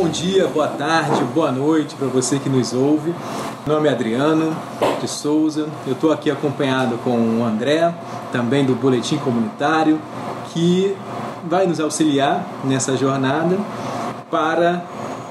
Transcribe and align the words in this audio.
bom 0.00 0.08
dia, 0.08 0.46
boa 0.46 0.66
tarde, 0.66 1.22
boa 1.34 1.52
noite 1.52 1.94
para 1.94 2.08
você 2.08 2.38
que 2.38 2.48
nos 2.48 2.72
ouve. 2.72 3.14
Meu 3.66 3.76
nome 3.76 3.86
é 3.86 3.92
Adriano 3.92 4.56
de 4.98 5.06
Souza. 5.06 5.68
Eu 5.86 5.92
estou 5.92 6.10
aqui 6.10 6.30
acompanhado 6.30 6.96
com 7.04 7.10
o 7.10 7.44
André, 7.44 7.94
também 8.32 8.64
do 8.64 8.74
Boletim 8.74 9.18
Comunitário, 9.18 10.00
que 10.54 10.96
vai 11.44 11.66
nos 11.66 11.78
auxiliar 11.78 12.46
nessa 12.64 12.96
jornada 12.96 13.58
para 14.30 14.82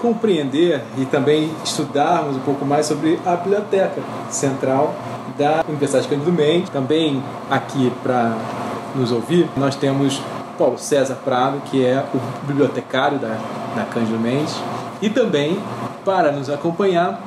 compreender 0.03 0.83
e 0.99 1.05
também 1.05 1.49
estudarmos 1.63 2.35
um 2.35 2.41
pouco 2.41 2.63
mais 2.63 2.85
sobre 2.85 3.19
a 3.25 3.35
Biblioteca 3.37 4.03
Central 4.29 4.93
da 5.35 5.63
Universidade 5.67 6.07
Cândido 6.07 6.31
Mendes. 6.31 6.69
Também 6.69 7.23
aqui 7.49 7.91
para 8.03 8.37
nos 8.95 9.11
ouvir, 9.11 9.49
nós 9.57 9.75
temos 9.75 10.21
Paulo 10.59 10.77
César 10.77 11.15
Prado, 11.25 11.59
que 11.65 11.83
é 11.83 12.05
o 12.13 12.45
bibliotecário 12.45 13.17
da, 13.17 13.35
da 13.75 13.83
Cândido 13.85 14.19
Mendes, 14.19 14.55
e 15.01 15.09
também, 15.09 15.59
para 16.03 16.31
nos 16.31 16.49
acompanhar, 16.49 17.21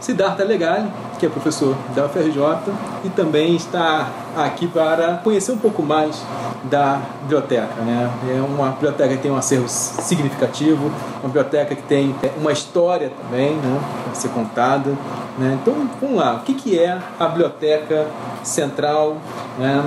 Siddhartha 0.00 0.44
Legali, 0.44 0.88
que 1.18 1.26
é 1.26 1.28
professor 1.28 1.76
da 1.94 2.06
UFRJ 2.06 2.72
e 3.04 3.08
também 3.10 3.56
está 3.56 4.08
aqui 4.36 4.68
para 4.68 5.16
conhecer 5.16 5.50
um 5.50 5.58
pouco 5.58 5.82
mais 5.82 6.22
da 6.64 7.00
biblioteca. 7.22 7.82
Né? 7.82 8.10
É 8.36 8.40
uma 8.40 8.70
biblioteca 8.70 9.16
que 9.16 9.22
tem 9.22 9.30
um 9.30 9.36
acervo 9.36 9.68
significativo, 9.68 10.90
uma 11.20 11.28
biblioteca 11.28 11.74
que 11.74 11.82
tem 11.82 12.14
uma 12.36 12.52
história 12.52 13.10
também 13.22 13.56
né, 13.56 13.80
para 14.04 14.14
ser 14.14 14.28
contada. 14.28 14.90
Né? 15.36 15.58
Então, 15.60 15.74
vamos 16.00 16.16
lá, 16.16 16.36
o 16.36 16.40
que 16.40 16.78
é 16.78 16.98
a 17.18 17.26
Biblioteca 17.26 18.06
Central? 18.42 19.16
Né? 19.58 19.84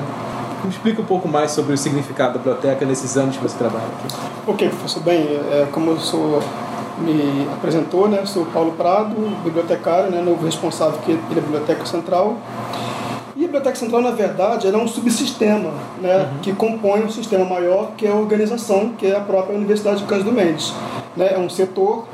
Me 0.63 0.69
explica 0.69 1.01
um 1.01 1.05
pouco 1.05 1.27
mais 1.27 1.51
sobre 1.51 1.73
o 1.73 1.77
significado 1.77 2.33
da 2.33 2.37
biblioteca 2.39 2.85
nesses 2.85 3.17
anos 3.17 3.35
que 3.35 3.41
você 3.41 3.57
trabalha 3.57 3.85
aqui. 3.85 4.15
Ok, 4.47 4.69
professor. 4.69 5.01
Bem, 5.01 5.21
é, 5.51 5.67
como 5.71 5.91
eu 5.91 5.99
sou 5.99 6.41
me 7.01 7.47
apresentou, 7.51 8.07
né? 8.07 8.25
Sou 8.25 8.45
Paulo 8.45 8.73
Prado, 8.73 9.15
bibliotecário, 9.43 10.11
né? 10.11 10.21
Novo 10.21 10.45
responsável 10.45 10.99
aqui 10.99 11.17
pela 11.29 11.41
Biblioteca 11.41 11.85
Central. 11.85 12.37
E 13.35 13.43
a 13.43 13.47
Biblioteca 13.47 13.75
Central, 13.75 14.01
na 14.01 14.11
verdade, 14.11 14.67
é 14.67 14.77
um 14.77 14.87
subsistema, 14.87 15.71
né? 15.99 16.17
Uhum. 16.17 16.39
Que 16.41 16.53
compõe 16.53 17.03
um 17.03 17.09
sistema 17.09 17.43
maior, 17.43 17.91
que 17.97 18.05
é 18.05 18.11
a 18.11 18.15
organização, 18.15 18.89
que 18.89 19.07
é 19.07 19.15
a 19.15 19.21
própria 19.21 19.55
Universidade 19.55 20.01
de 20.01 20.05
Cândido 20.05 20.31
Mendes. 20.31 20.73
Né? 21.17 21.33
É 21.33 21.39
um 21.39 21.49
setor, 21.49 22.05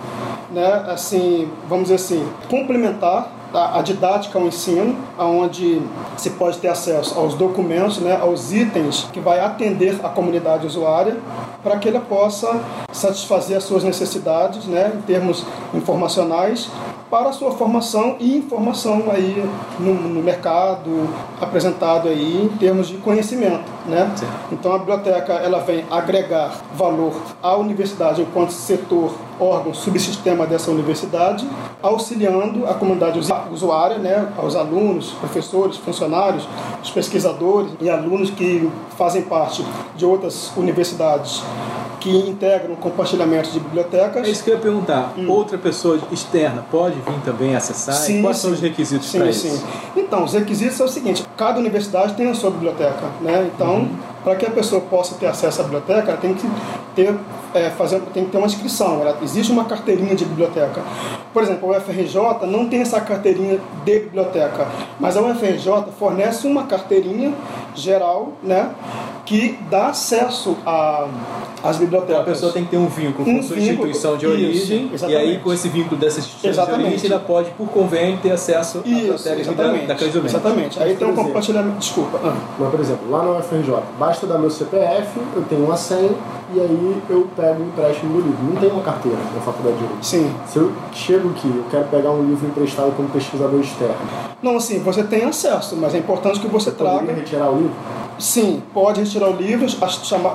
né? 0.51 0.85
Assim, 0.87 1.49
vamos 1.67 1.89
dizer 1.89 1.95
assim, 1.95 2.25
complementar 2.49 3.36
a, 3.53 3.81
didática 3.81 4.37
ao 4.37 4.45
ensino, 4.45 4.95
onde 5.17 5.81
se 6.17 6.31
pode 6.31 6.57
ter 6.57 6.67
acesso 6.67 7.17
aos 7.17 7.33
documentos, 7.33 7.99
né, 7.99 8.17
aos 8.19 8.51
itens 8.51 9.07
que 9.11 9.19
vai 9.19 9.39
atender 9.39 9.99
a 10.03 10.09
comunidade 10.09 10.65
usuária, 10.65 11.17
para 11.63 11.77
que 11.77 11.87
ele 11.87 11.99
possa 11.99 12.59
satisfazer 12.91 13.57
as 13.57 13.63
suas 13.63 13.83
necessidades, 13.83 14.65
né, 14.65 14.91
em 14.95 15.01
termos 15.01 15.45
informacionais, 15.73 16.69
para 17.09 17.29
a 17.29 17.33
sua 17.33 17.51
formação 17.51 18.17
e 18.19 18.35
informação 18.35 19.05
aí 19.09 19.43
no, 19.79 19.93
no 19.93 20.21
mercado 20.21 21.07
apresentado 21.39 22.09
aí 22.09 22.45
em 22.45 22.57
termos 22.57 22.87
de 22.87 22.97
conhecimento, 22.97 23.63
né? 23.85 24.13
Então 24.51 24.73
a 24.73 24.79
biblioteca 24.79 25.33
ela 25.33 25.59
vem 25.59 25.85
agregar 25.89 26.53
valor 26.75 27.13
à 27.41 27.55
universidade 27.55 28.21
enquanto 28.21 28.51
setor 28.51 29.13
órgão 29.39 29.73
subsistema 29.73 30.45
dessa 30.45 30.71
universidade, 30.71 31.47
auxiliando 31.81 32.65
a 32.65 32.73
comunidade 32.73 33.19
usuária, 33.51 33.97
né, 33.99 34.33
aos 34.37 34.55
alunos, 34.55 35.11
professores, 35.11 35.77
funcionários, 35.77 36.47
os 36.83 36.89
pesquisadores 36.89 37.71
e 37.79 37.89
alunos 37.89 38.31
que 38.31 38.69
fazem 38.97 39.21
parte 39.21 39.63
de 39.95 40.05
outras 40.05 40.51
universidades 40.57 41.43
que 41.99 42.09
integram 42.09 42.73
o 42.73 42.77
compartilhamento 42.77 43.51
de 43.51 43.59
bibliotecas. 43.59 44.27
É 44.27 44.29
isso 44.29 44.43
que 44.43 44.49
eu 44.49 44.55
ia 44.55 44.61
perguntar. 44.61 45.13
Hum. 45.17 45.29
Outra 45.29 45.57
pessoa 45.57 45.99
externa 46.11 46.65
pode 46.69 46.95
vir 46.95 47.19
também 47.23 47.55
acessar? 47.55 47.95
Sim, 47.95 48.21
quais 48.21 48.37
sim. 48.37 48.43
são 48.43 48.51
os 48.51 48.59
requisitos 48.59 49.09
sim, 49.09 49.19
para 49.19 49.33
sim. 49.33 49.47
isso? 49.47 49.65
Então, 49.95 50.23
os 50.23 50.33
requisitos 50.33 50.75
são 50.75 50.85
o 50.85 50.89
seguinte: 50.89 51.25
cada 51.35 51.59
universidade 51.59 52.13
tem 52.13 52.29
a 52.29 52.35
sua 52.35 52.51
biblioteca, 52.51 53.07
né? 53.21 53.49
Então, 53.53 53.75
uhum. 53.75 53.95
para 54.23 54.35
que 54.35 54.45
a 54.45 54.51
pessoa 54.51 54.81
possa 54.81 55.15
ter 55.15 55.27
acesso 55.27 55.61
à 55.61 55.63
biblioteca, 55.63 56.11
ela 56.11 56.17
tem 56.17 56.33
que 56.33 56.47
ter 56.95 57.15
é, 57.53 57.69
fazer, 57.71 57.99
tem 58.13 58.25
que 58.25 58.31
ter 58.31 58.37
uma 58.37 58.47
inscrição. 58.47 59.01
Ela, 59.01 59.17
existe 59.21 59.51
uma 59.51 59.65
carteirinha 59.65 60.15
de 60.15 60.25
biblioteca. 60.25 60.81
Por 61.33 61.43
exemplo, 61.43 61.73
a 61.73 61.77
UFRJ 61.77 62.47
não 62.47 62.67
tem 62.67 62.81
essa 62.81 62.99
carteirinha 63.01 63.59
de 63.85 63.99
biblioteca, 63.99 64.67
mas 64.99 65.17
a 65.17 65.21
UFRJ 65.21 65.91
fornece 65.97 66.47
uma 66.47 66.65
carteirinha 66.65 67.33
geral, 67.75 68.33
né? 68.43 68.71
Que 69.27 69.59
dá 69.69 69.87
acesso 69.87 70.55
às 71.61 71.75
bibliotecas. 71.75 72.21
A 72.21 72.23
pessoa 72.23 72.53
tem 72.53 72.63
que 72.63 72.71
ter 72.71 72.77
um 72.77 72.87
vínculo 72.87 73.25
com 73.25 73.31
um 73.31 73.43
sua 73.43 73.57
vínculo, 73.57 73.89
instituição 73.89 74.17
de 74.17 74.25
origem, 74.25 74.89
isso, 74.93 75.05
e 75.05 75.15
aí 75.15 75.37
com 75.39 75.51
esse 75.51 75.67
vínculo 75.67 75.99
dessa 75.99 76.19
instituição 76.19 76.49
exatamente. 76.49 76.83
de 76.83 76.93
origem, 76.93 77.11
ela 77.11 77.19
pode, 77.19 77.49
por 77.51 77.67
convênio, 77.67 78.17
ter 78.19 78.31
acesso 78.31 78.81
isso, 78.85 79.29
à 79.29 79.35
biblioteca 79.35 79.53
da, 79.53 79.93
da 79.93 80.25
Exatamente. 80.25 80.81
Aí 80.81 80.95
tem 80.95 81.07
um 81.07 81.13
compartilhamento. 81.13 81.77
Desculpa. 81.77 82.21
Ah. 82.23 82.37
Mas, 82.57 82.71
por 82.71 82.79
exemplo, 82.79 83.11
lá 83.11 83.21
no 83.21 83.37
UFRJ, 83.37 83.73
basta 83.99 84.25
dar 84.25 84.37
meu 84.37 84.49
CPF, 84.49 85.19
eu 85.35 85.43
tenho 85.43 85.65
uma 85.65 85.75
senha, 85.75 86.11
e 86.53 86.59
aí 86.59 87.01
eu 87.09 87.27
pego 87.35 87.63
o 87.63 87.67
empréstimo 87.67 88.13
do 88.13 88.27
livro. 88.27 88.43
Não 88.43 88.55
tem 88.55 88.71
uma 88.71 88.81
carteira 88.81 89.17
na 89.35 89.41
faculdade 89.41 89.75
de 89.75 89.83
Direito. 89.83 90.05
Sim. 90.05 90.33
Se 90.45 90.57
eu 90.57 90.71
chego 90.93 91.29
aqui, 91.29 91.47
eu 91.47 91.65
quero 91.69 91.85
pegar 91.85 92.11
um 92.11 92.23
livro 92.23 92.47
emprestado 92.47 92.95
como 92.95 93.09
pesquisador 93.09 93.59
externo. 93.59 93.95
Não, 94.41 94.57
assim, 94.57 94.79
você 94.79 95.03
tem 95.03 95.23
acesso, 95.23 95.75
mas 95.75 95.93
é 95.93 95.97
importante 95.97 96.39
que 96.39 96.47
você 96.47 96.71
traga. 96.71 96.99
Poderia 96.99 97.15
retirar 97.15 97.49
o 97.49 97.57
livro? 97.57 97.75
Sim, 98.19 98.63
pode 98.73 99.01
retirar 99.01 99.29
o 99.29 99.35
livro 99.35 99.67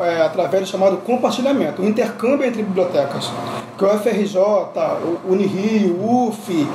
é, 0.02 0.22
através 0.22 0.62
do 0.62 0.68
chamado 0.68 0.98
compartilhamento, 0.98 1.82
o 1.82 1.84
intercâmbio 1.84 2.46
entre 2.46 2.62
bibliotecas. 2.62 3.30
Que 3.76 3.84
o 3.84 3.98
FRJ, 3.98 4.38
o 4.38 5.32
Unirio, 5.32 5.96
o 5.96 6.28
UF, 6.28 6.68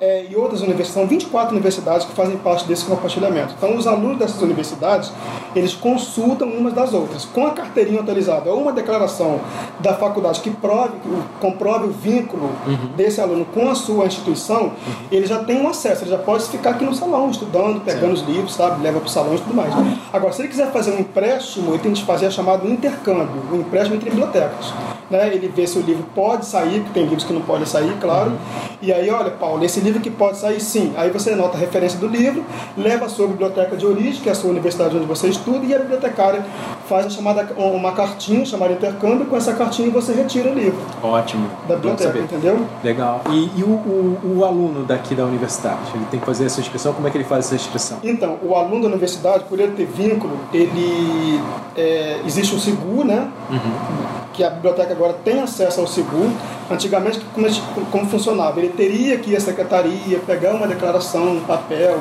é, 0.00 0.26
e 0.28 0.36
outras 0.36 0.60
universidades, 0.60 0.92
são 0.92 1.06
24 1.06 1.52
universidades 1.52 2.06
que 2.06 2.12
fazem 2.12 2.36
parte 2.36 2.66
desse 2.66 2.84
compartilhamento. 2.84 3.54
Então, 3.56 3.76
os 3.76 3.86
alunos 3.86 4.18
dessas 4.18 4.40
universidades, 4.42 5.12
eles 5.54 5.72
consultam 5.72 6.48
umas 6.48 6.72
das 6.72 6.92
outras. 6.92 7.24
Com 7.24 7.46
a 7.46 7.50
carteirinha 7.50 8.00
autorizada 8.00 8.50
ou 8.50 8.60
uma 8.60 8.72
declaração 8.72 9.40
da 9.80 9.94
faculdade 9.94 10.40
que 10.40 10.50
prove, 10.50 10.92
comprove 11.40 11.86
o 11.86 11.90
vínculo 11.90 12.50
uhum. 12.66 12.90
desse 12.96 13.20
aluno 13.20 13.44
com 13.46 13.68
a 13.68 13.74
sua 13.74 14.06
instituição, 14.06 14.64
uhum. 14.64 14.72
ele 15.10 15.26
já 15.26 15.44
tem 15.44 15.60
um 15.60 15.68
acesso, 15.68 16.02
ele 16.02 16.10
já 16.10 16.18
pode 16.18 16.44
ficar 16.48 16.70
aqui 16.70 16.84
no 16.84 16.94
salão, 16.94 17.30
estudando, 17.30 17.80
pegando 17.80 18.16
Sim. 18.16 18.22
os 18.22 18.28
livros, 18.28 18.54
sabe? 18.54 18.82
leva 18.82 18.98
para 18.98 19.06
o 19.06 19.10
salão 19.10 19.34
e 19.34 19.38
tudo 19.38 19.54
mais. 19.54 19.72
Agora, 20.12 20.32
se 20.32 20.42
ele 20.42 20.48
quiser 20.48 20.70
fazer 20.72 20.90
um 20.92 21.00
empréstimo, 21.00 21.70
ele 21.70 21.78
tem 21.78 21.92
que 21.92 22.04
fazer 22.04 22.26
a 22.26 22.30
chamado 22.30 22.68
intercâmbio, 22.68 23.42
um 23.52 23.60
empréstimo 23.60 23.96
entre 23.96 24.10
bibliotecas. 24.10 24.72
Né? 25.10 25.34
Ele 25.34 25.48
vê 25.48 25.66
se 25.66 25.78
o 25.78 25.82
livro 25.82 26.04
pode 26.14 26.46
sair, 26.46 26.80
porque 26.80 26.94
tem 26.94 27.04
livros 27.04 27.24
que 27.24 27.32
não 27.32 27.42
podem 27.42 27.66
sair, 27.66 27.94
claro. 28.00 28.32
E 28.80 28.92
aí, 28.92 29.10
olha, 29.10 29.30
Paulo, 29.30 29.64
esse 29.64 29.80
livro 29.80 30.00
que 30.00 30.10
pode 30.10 30.38
sair 30.38 30.60
sim. 30.60 30.92
Aí 30.96 31.10
você 31.10 31.30
anota 31.30 31.56
a 31.56 31.60
referência 31.60 31.98
do 31.98 32.06
livro, 32.06 32.44
leva 32.76 33.06
a 33.06 33.08
sua 33.08 33.26
biblioteca 33.26 33.76
de 33.76 33.86
origem, 33.86 34.22
que 34.22 34.28
é 34.28 34.32
a 34.32 34.34
sua 34.34 34.50
universidade 34.50 34.96
onde 34.96 35.06
você 35.06 35.28
estuda, 35.28 35.64
e 35.64 35.74
a 35.74 35.78
bibliotecária 35.78 36.44
faz 36.88 37.06
a 37.06 37.10
chamada, 37.10 37.48
uma 37.56 37.92
cartinha 37.92 38.44
chamada 38.44 38.72
intercâmbio, 38.72 39.26
com 39.26 39.36
essa 39.36 39.54
cartinha 39.54 39.90
você 39.90 40.12
retira 40.12 40.50
o 40.50 40.54
livro. 40.54 40.78
Ótimo. 41.02 41.48
Da 41.68 41.76
biblioteca, 41.76 42.18
entendeu? 42.18 42.66
Legal. 42.82 43.22
E, 43.30 43.50
e 43.56 43.62
o, 43.62 43.68
o, 43.68 44.38
o, 44.38 44.44
aluno 44.44 44.84
daqui 44.84 45.14
da 45.14 45.24
universidade, 45.24 45.80
ele 45.94 46.04
tem 46.10 46.20
que 46.20 46.26
fazer 46.26 46.46
essa 46.46 46.60
inscrição? 46.60 46.92
Como 46.92 47.06
é 47.06 47.10
que 47.10 47.16
ele 47.16 47.24
faz 47.24 47.46
essa 47.46 47.54
inscrição? 47.54 47.98
Então, 48.02 48.38
o 48.42 48.54
aluno 48.54 48.82
da 48.82 48.88
universidade, 48.88 49.44
por 49.44 49.58
ele 49.58 49.72
ter 49.72 49.86
vínculo, 49.86 50.38
ele 50.52 51.40
é, 51.76 52.20
existe 52.26 52.54
o 52.54 52.58
SIGU, 52.58 53.04
né? 53.04 53.28
Uhum 53.50 54.24
que 54.34 54.42
a 54.42 54.50
biblioteca 54.50 54.93
agora 54.94 55.14
tem 55.24 55.40
acesso 55.40 55.80
ao 55.80 55.86
seguro. 55.86 56.32
Antigamente, 56.70 57.20
como, 57.34 57.46
como 57.90 58.06
funcionava? 58.06 58.58
Ele 58.58 58.70
teria 58.70 59.18
que 59.18 59.32
ir 59.32 59.36
à 59.36 59.40
secretaria, 59.40 60.18
pegar 60.26 60.54
uma 60.54 60.66
declaração, 60.66 61.36
um 61.36 61.40
papel, 61.40 61.98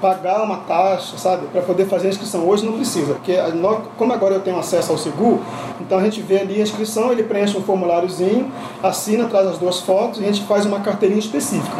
pagar 0.00 0.42
uma 0.42 0.56
taxa, 0.56 1.16
sabe, 1.16 1.46
para 1.46 1.62
poder 1.62 1.86
fazer 1.86 2.08
a 2.08 2.10
inscrição. 2.10 2.46
Hoje 2.46 2.66
não 2.66 2.72
precisa, 2.72 3.14
porque 3.14 3.36
nós, 3.54 3.84
como 3.96 4.12
agora 4.12 4.34
eu 4.34 4.40
tenho 4.40 4.58
acesso 4.58 4.90
ao 4.90 4.98
seguro, 4.98 5.40
então 5.80 5.98
a 5.98 6.02
gente 6.02 6.20
vê 6.20 6.40
ali 6.40 6.58
a 6.58 6.62
inscrição, 6.62 7.12
ele 7.12 7.22
preenche 7.22 7.56
um 7.56 7.62
formuláriozinho, 7.62 8.50
assina, 8.82 9.26
traz 9.28 9.46
as 9.46 9.58
duas 9.58 9.80
fotos 9.80 10.20
e 10.20 10.24
a 10.24 10.26
gente 10.26 10.42
faz 10.42 10.66
uma 10.66 10.80
carteirinha 10.80 11.20
específica. 11.20 11.76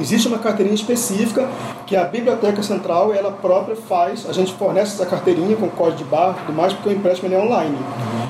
Existe 0.00 0.28
uma 0.28 0.38
carteirinha 0.38 0.74
específica 0.74 1.46
que 1.86 1.94
a 1.94 2.04
Biblioteca 2.04 2.62
Central, 2.62 3.12
ela 3.12 3.30
própria 3.30 3.76
faz, 3.76 4.26
a 4.28 4.32
gente 4.32 4.54
fornece 4.54 4.94
essa 4.94 5.04
carteirinha 5.04 5.54
com 5.56 5.68
código 5.68 5.98
de 5.98 6.04
barra 6.04 6.36
e 6.38 6.46
tudo 6.46 6.56
mais, 6.56 6.72
porque 6.72 6.88
o 6.88 6.92
empréstimo 6.92 7.34
é 7.34 7.38
online. 7.38 7.76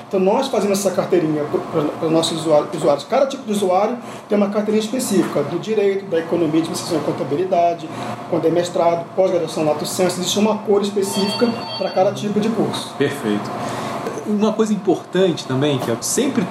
Então 0.09 0.19
nós 0.19 0.49
fazemos 0.49 0.81
essa 0.81 0.91
carteirinha 0.91 1.45
para 1.45 2.07
os 2.07 2.13
nossos 2.13 2.41
usuários. 2.41 3.05
Cada 3.05 3.27
tipo 3.27 3.45
de 3.45 3.53
usuário 3.53 3.97
tem 4.29 4.37
uma 4.37 4.49
carteirinha 4.49 4.83
específica, 4.83 5.45
do 5.45 5.61
direito, 5.61 6.07
da 6.07 6.19
economia, 6.19 6.61
administração 6.61 6.99
e 6.99 7.03
contabilidade, 7.03 7.89
quando 8.29 8.47
é 8.47 8.51
mestrado, 8.51 9.05
pós-graduação, 9.15 9.65
lato 9.65 9.87
senso, 9.87 10.21
existe 10.21 10.39
uma 10.41 10.59
cor 10.59 10.83
específica 10.83 11.49
para 11.79 11.91
cada 11.91 12.13
tipo 12.13 12.41
de 12.41 12.49
curso. 12.49 12.93
Perfeito. 12.99 13.49
Uma 14.27 14.53
coisa 14.53 14.73
importante 14.73 15.47
também, 15.47 15.79
que 15.79 15.89
eu 15.89 15.97
sempre 16.01 16.45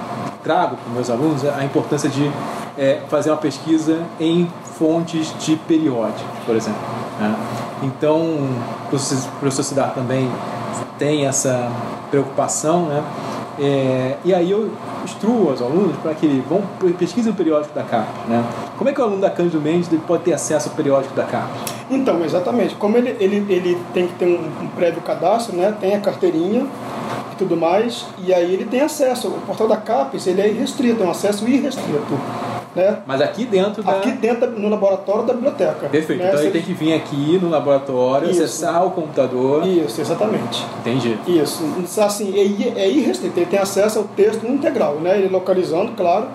trago 0.43 0.77
para 0.77 0.93
meus 0.93 1.09
alunos, 1.09 1.43
é 1.43 1.53
a 1.53 1.65
importância 1.65 2.09
de 2.09 2.31
é, 2.79 3.01
fazer 3.09 3.29
uma 3.29 3.37
pesquisa 3.37 4.01
em 4.17 4.49
fontes 4.77 5.35
de 5.37 5.57
periódicos, 5.57 6.23
por 6.45 6.55
exemplo. 6.55 6.79
Né? 7.19 7.35
Então, 7.83 8.21
o 8.21 9.39
professor 9.39 9.63
Cidar 9.63 9.93
também 9.93 10.31
tem 10.97 11.25
essa 11.25 11.69
preocupação, 12.09 12.85
né? 12.85 13.03
É, 13.61 14.15
e 14.23 14.33
aí 14.33 14.49
eu 14.49 14.71
instruo 15.03 15.51
os 15.51 15.61
alunos 15.61 15.97
para 15.97 16.13
que 16.13 16.41
vão 16.47 16.63
pesquisem 16.97 17.29
o 17.29 17.35
periódico 17.35 17.75
da 17.75 17.83
CAPES. 17.83 18.29
Né? 18.29 18.41
Como 18.77 18.89
é 18.89 18.93
que 18.93 19.01
o 19.01 19.03
aluno 19.03 19.19
da 19.19 19.29
Cândido 19.29 19.59
Mendes 19.59 19.89
pode 20.07 20.23
ter 20.23 20.31
acesso 20.31 20.69
ao 20.69 20.75
periódico 20.75 21.13
da 21.13 21.25
CAPES? 21.25 21.73
Então, 21.91 22.23
exatamente. 22.23 22.75
Como 22.75 22.95
ele, 22.95 23.17
ele, 23.19 23.45
ele 23.49 23.77
tem 23.93 24.07
que 24.07 24.13
ter 24.13 24.27
um, 24.27 24.63
um 24.63 24.67
prévio 24.67 25.01
cadastro, 25.01 25.57
né? 25.57 25.75
tem 25.77 25.93
a 25.93 25.99
carteirinha 25.99 26.65
e 27.33 27.35
tudo 27.35 27.57
mais, 27.57 28.05
e 28.23 28.33
aí 28.33 28.53
ele 28.53 28.63
tem 28.63 28.79
acesso. 28.79 29.27
O 29.27 29.41
portal 29.41 29.67
da 29.67 29.75
CAPES 29.75 30.27
ele 30.27 30.39
é 30.39 30.47
irrestrito, 30.47 31.03
é 31.03 31.05
um 31.05 31.11
acesso 31.11 31.45
irrestrito. 31.45 32.17
Né? 32.75 32.97
Mas 33.05 33.19
aqui 33.19 33.45
dentro 33.45 33.81
da... 33.81 33.93
Aqui 33.93 34.11
dentro, 34.11 34.51
no 34.51 34.69
laboratório 34.69 35.23
da 35.23 35.33
biblioteca. 35.33 35.89
Perfeito. 35.89 36.21
Né? 36.21 36.27
Então 36.29 36.39
ele 36.39 36.49
Você- 36.49 36.53
tem 36.53 36.61
que 36.61 36.73
vir 36.73 36.93
aqui 36.93 37.39
no 37.41 37.49
laboratório, 37.49 38.29
Isso. 38.29 38.43
acessar 38.43 38.85
o 38.85 38.91
computador. 38.91 39.65
Isso, 39.67 39.99
exatamente. 39.99 40.65
Entendi. 40.79 41.17
Isso, 41.27 41.63
assim, 42.01 42.33
é, 42.37 42.79
é 42.79 42.89
irrestrito, 42.89 43.39
ele 43.39 43.47
tem 43.47 43.59
acesso 43.59 43.99
ao 43.99 44.05
texto 44.05 44.45
integral, 44.45 44.95
né? 44.95 45.17
Ele 45.17 45.29
localizando, 45.29 45.93
claro, 45.93 46.27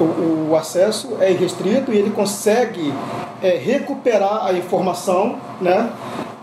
o, 0.00 0.50
o 0.50 0.56
acesso 0.56 1.16
é 1.20 1.30
irrestrito 1.30 1.92
e 1.92 1.98
ele 1.98 2.10
consegue 2.10 2.92
é, 3.42 3.50
recuperar 3.58 4.46
a 4.46 4.52
informação, 4.54 5.36
né? 5.60 5.90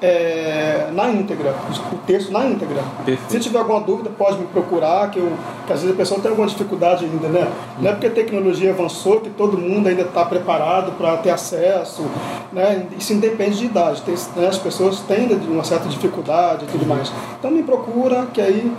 É, 0.03 0.89
na 0.91 1.07
íntegra, 1.07 1.55
o 1.93 1.95
texto 2.05 2.29
na 2.29 2.45
íntegra. 2.45 2.83
Perfeito. 3.05 3.31
Se 3.31 3.39
tiver 3.39 3.59
alguma 3.59 3.79
dúvida, 3.79 4.09
pode 4.09 4.37
me 4.37 4.47
procurar, 4.47 5.09
que, 5.09 5.17
eu, 5.17 5.31
que 5.65 5.71
às 5.71 5.79
vezes 5.79 5.95
a 5.95 5.97
pessoa 5.97 6.19
tem 6.19 6.29
alguma 6.29 6.45
dificuldade 6.45 7.05
ainda, 7.05 7.29
né? 7.29 7.49
Não 7.79 7.89
é 7.89 7.93
porque 7.93 8.07
a 8.07 8.11
tecnologia 8.11 8.71
avançou 8.71 9.21
que 9.21 9.29
todo 9.29 9.57
mundo 9.57 9.87
ainda 9.87 10.01
está 10.01 10.25
preparado 10.25 10.91
para 10.97 11.15
ter 11.17 11.29
acesso, 11.29 12.03
né? 12.51 12.85
Isso 12.99 13.13
independe 13.13 13.59
de 13.59 13.65
idade, 13.65 14.01
tem, 14.01 14.13
né? 14.35 14.47
as 14.47 14.57
pessoas 14.57 14.99
têm 14.99 15.19
ainda 15.19 15.35
uma 15.49 15.63
certa 15.63 15.87
dificuldade 15.87 16.65
e 16.65 16.67
tudo 16.67 16.85
mais. 16.85 17.09
Então 17.39 17.49
me 17.49 17.63
procura, 17.63 18.27
que 18.33 18.41
aí 18.41 18.69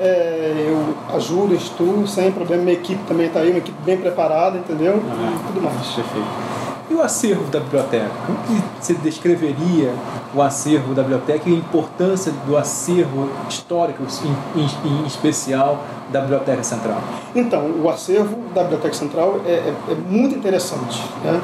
é, 0.00 0.66
eu 0.66 1.14
ajudo, 1.14 1.54
instruo, 1.54 2.06
sem 2.06 2.32
problema. 2.32 2.62
Minha 2.62 2.76
equipe 2.76 3.02
também 3.06 3.26
está 3.26 3.40
aí, 3.40 3.50
uma 3.50 3.58
equipe 3.58 3.76
bem 3.84 3.98
preparada, 3.98 4.56
entendeu? 4.56 4.96
E 4.96 5.46
tudo 5.46 5.60
mais. 5.60 5.86
Perfeito. 5.88 6.53
E 6.90 6.94
o 6.94 7.00
acervo 7.00 7.44
da 7.50 7.60
biblioteca? 7.60 8.10
Como 8.26 8.38
que 8.40 8.62
você 8.80 8.92
descreveria 8.94 9.92
o 10.34 10.42
acervo 10.42 10.92
da 10.94 11.02
biblioteca 11.02 11.48
e 11.48 11.54
a 11.54 11.56
importância 11.56 12.30
do 12.46 12.56
acervo 12.58 13.30
histórico, 13.48 14.02
em, 14.54 14.60
em- 14.60 15.02
em 15.02 15.06
especial, 15.06 15.78
da 16.12 16.20
Biblioteca 16.20 16.62
Central? 16.62 16.98
Então, 17.34 17.70
o 17.82 17.88
acervo 17.88 18.36
da 18.54 18.62
Biblioteca 18.62 18.92
Central 18.94 19.40
é, 19.46 19.50
é- 19.52 19.74
é 19.92 19.94
muito 19.94 20.34
interessante. 20.36 21.02
Né? 21.24 21.40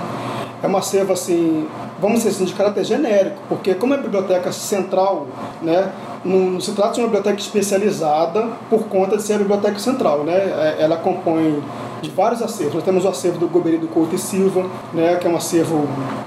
É 0.63 0.69
um 0.69 0.77
acervo, 0.77 1.15
assim, 1.15 1.67
vamos 1.99 2.19
dizer 2.19 2.31
assim, 2.31 2.45
de 2.45 2.53
caráter 2.53 2.85
genérico, 2.85 3.37
porque 3.49 3.75
como 3.75 3.95
é 3.95 3.97
biblioteca 3.97 4.53
central, 4.53 5.27
né, 5.63 5.91
não, 6.23 6.37
não 6.51 6.61
se 6.61 6.73
trata 6.73 6.93
de 6.93 7.01
uma 7.01 7.07
biblioteca 7.07 7.39
especializada 7.41 8.47
por 8.69 8.81
conta 8.85 9.17
de 9.17 9.23
ser 9.23 9.35
a 9.35 9.39
biblioteca 9.39 9.79
central. 9.79 10.19
Né? 10.23 10.35
É- 10.35 10.77
Ela 10.81 10.99
compõe 10.99 11.63
de 12.01 12.11
vários 12.11 12.43
acervos. 12.43 12.75
Nós 12.75 12.85
temos 12.85 13.05
o 13.05 13.09
acervo 13.09 13.39
do 13.39 13.49
Goberi 13.49 13.79
do 13.79 13.89
Couto 13.89 14.15
e 14.15 14.19
Silva, 14.19 14.67
né, 14.93 15.17
que 15.17 15.27
é 15.27 15.31
um 15.31 15.37
acervo 15.37 15.87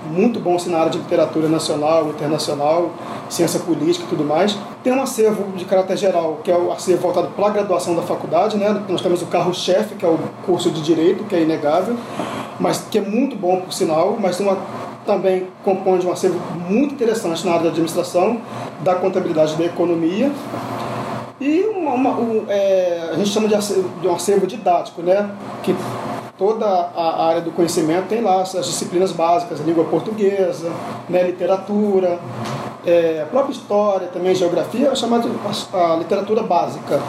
muito 0.09 0.39
bom 0.39 0.55
assim, 0.55 0.69
na 0.69 0.79
área 0.79 0.91
de 0.91 0.97
literatura 0.97 1.47
nacional, 1.47 2.09
internacional, 2.09 2.91
ciência 3.29 3.59
política 3.59 4.05
e 4.05 4.07
tudo 4.09 4.23
mais. 4.23 4.57
Tem 4.83 4.93
um 4.93 5.01
acervo 5.01 5.51
de 5.55 5.65
caráter 5.65 5.97
geral, 5.97 6.39
que 6.43 6.51
é 6.51 6.57
o 6.57 6.71
acervo 6.71 7.01
voltado 7.01 7.29
para 7.35 7.47
a 7.47 7.49
graduação 7.49 7.95
da 7.95 8.01
faculdade. 8.01 8.57
Né? 8.57 8.83
Nós 8.87 9.01
temos 9.01 9.21
o 9.21 9.25
carro-chefe, 9.27 9.95
que 9.95 10.05
é 10.05 10.07
o 10.07 10.19
curso 10.45 10.69
de 10.69 10.81
Direito, 10.81 11.23
que 11.23 11.35
é 11.35 11.41
inegável, 11.41 11.95
mas 12.59 12.85
que 12.89 12.97
é 12.97 13.01
muito 13.01 13.35
bom, 13.35 13.61
por 13.61 13.73
sinal, 13.73 14.17
mas 14.19 14.37
tem 14.37 14.45
uma 14.45 14.57
também 15.05 15.47
compõe 15.63 15.99
de 15.99 16.07
um 16.07 16.11
acervo 16.11 16.39
muito 16.69 16.93
interessante 16.93 17.45
na 17.45 17.51
área 17.51 17.63
da 17.63 17.69
administração, 17.69 18.39
da 18.81 18.95
contabilidade 18.95 19.53
e 19.53 19.57
da 19.57 19.65
economia. 19.65 20.31
E 21.43 21.65
uma, 21.65 21.91
uma- 21.91 22.17
um, 22.17 22.45
é, 22.47 23.09
a 23.11 23.15
gente 23.17 23.29
chama 23.29 23.49
de 23.49 23.55
acervo, 23.55 23.89
de 24.01 24.07
um 24.07 24.15
acervo 24.15 24.47
didático, 24.47 25.01
né? 25.01 25.29
Que 25.61 25.75
toda 26.37 26.65
a 26.65 27.25
área 27.27 27.41
do 27.41 27.51
conhecimento 27.51 28.07
tem 28.07 28.21
lá 28.21 28.41
as 28.41 28.51
disciplinas 28.53 29.11
básicas, 29.11 29.59
a 29.59 29.63
língua 29.65 29.83
portuguesa, 29.83 30.71
né? 31.09 31.21
literatura, 31.23 32.17
é, 32.85 33.23
a 33.23 33.25
própria 33.25 33.51
história, 33.51 34.07
também 34.07 34.33
geografia, 34.33 34.87
é 34.87 34.95
chamada 34.95 35.27
de 35.29 35.35
a, 35.73 35.93
a 35.93 35.95
literatura 35.97 36.43
básica. 36.43 37.01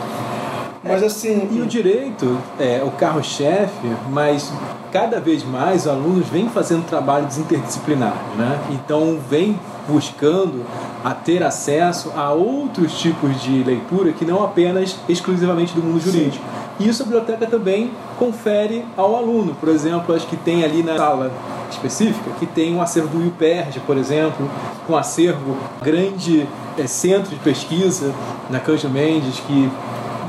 Mas 0.82 1.02
assim, 1.04 1.48
E 1.52 1.60
o 1.62 1.66
direito 1.66 2.36
é 2.58 2.82
o 2.84 2.90
carro-chefe, 2.90 3.86
mas 4.10 4.52
cada 4.92 5.20
vez 5.20 5.44
mais 5.44 5.82
os 5.82 5.88
alunos 5.88 6.26
vêm 6.28 6.48
fazendo 6.48 6.84
trabalhos 6.86 7.38
interdisciplinares, 7.38 8.18
né? 8.36 8.58
Então 8.70 9.16
vem 9.30 9.58
buscando 9.88 10.64
a 11.04 11.12
ter 11.12 11.42
acesso 11.42 12.10
a 12.16 12.32
outros 12.32 12.98
tipos 12.98 13.42
de 13.42 13.62
leitura 13.62 14.12
que 14.12 14.24
não 14.24 14.42
apenas 14.42 14.96
exclusivamente 15.06 15.74
do 15.74 15.82
mundo 15.82 16.00
jurídico. 16.00 16.42
E 16.80 16.88
isso 16.88 17.02
a 17.02 17.04
biblioteca 17.04 17.46
também 17.46 17.90
confere 18.18 18.84
ao 18.96 19.14
aluno. 19.14 19.54
Por 19.54 19.68
exemplo, 19.68 20.14
acho 20.14 20.26
que 20.26 20.36
tem 20.36 20.64
ali 20.64 20.82
na 20.82 20.96
sala 20.96 21.30
específica 21.70 22.30
que 22.38 22.46
tem 22.46 22.74
um 22.74 22.80
acervo 22.80 23.18
do 23.18 23.28
UPERJ, 23.28 23.80
por 23.80 23.98
exemplo, 23.98 24.50
com 24.86 24.94
um 24.94 24.96
acervo 24.96 25.56
grande 25.82 26.48
é, 26.78 26.86
centro 26.86 27.30
de 27.30 27.36
pesquisa 27.36 28.12
na 28.48 28.58
Cândido 28.58 28.90
Mendes 28.90 29.40
que 29.40 29.70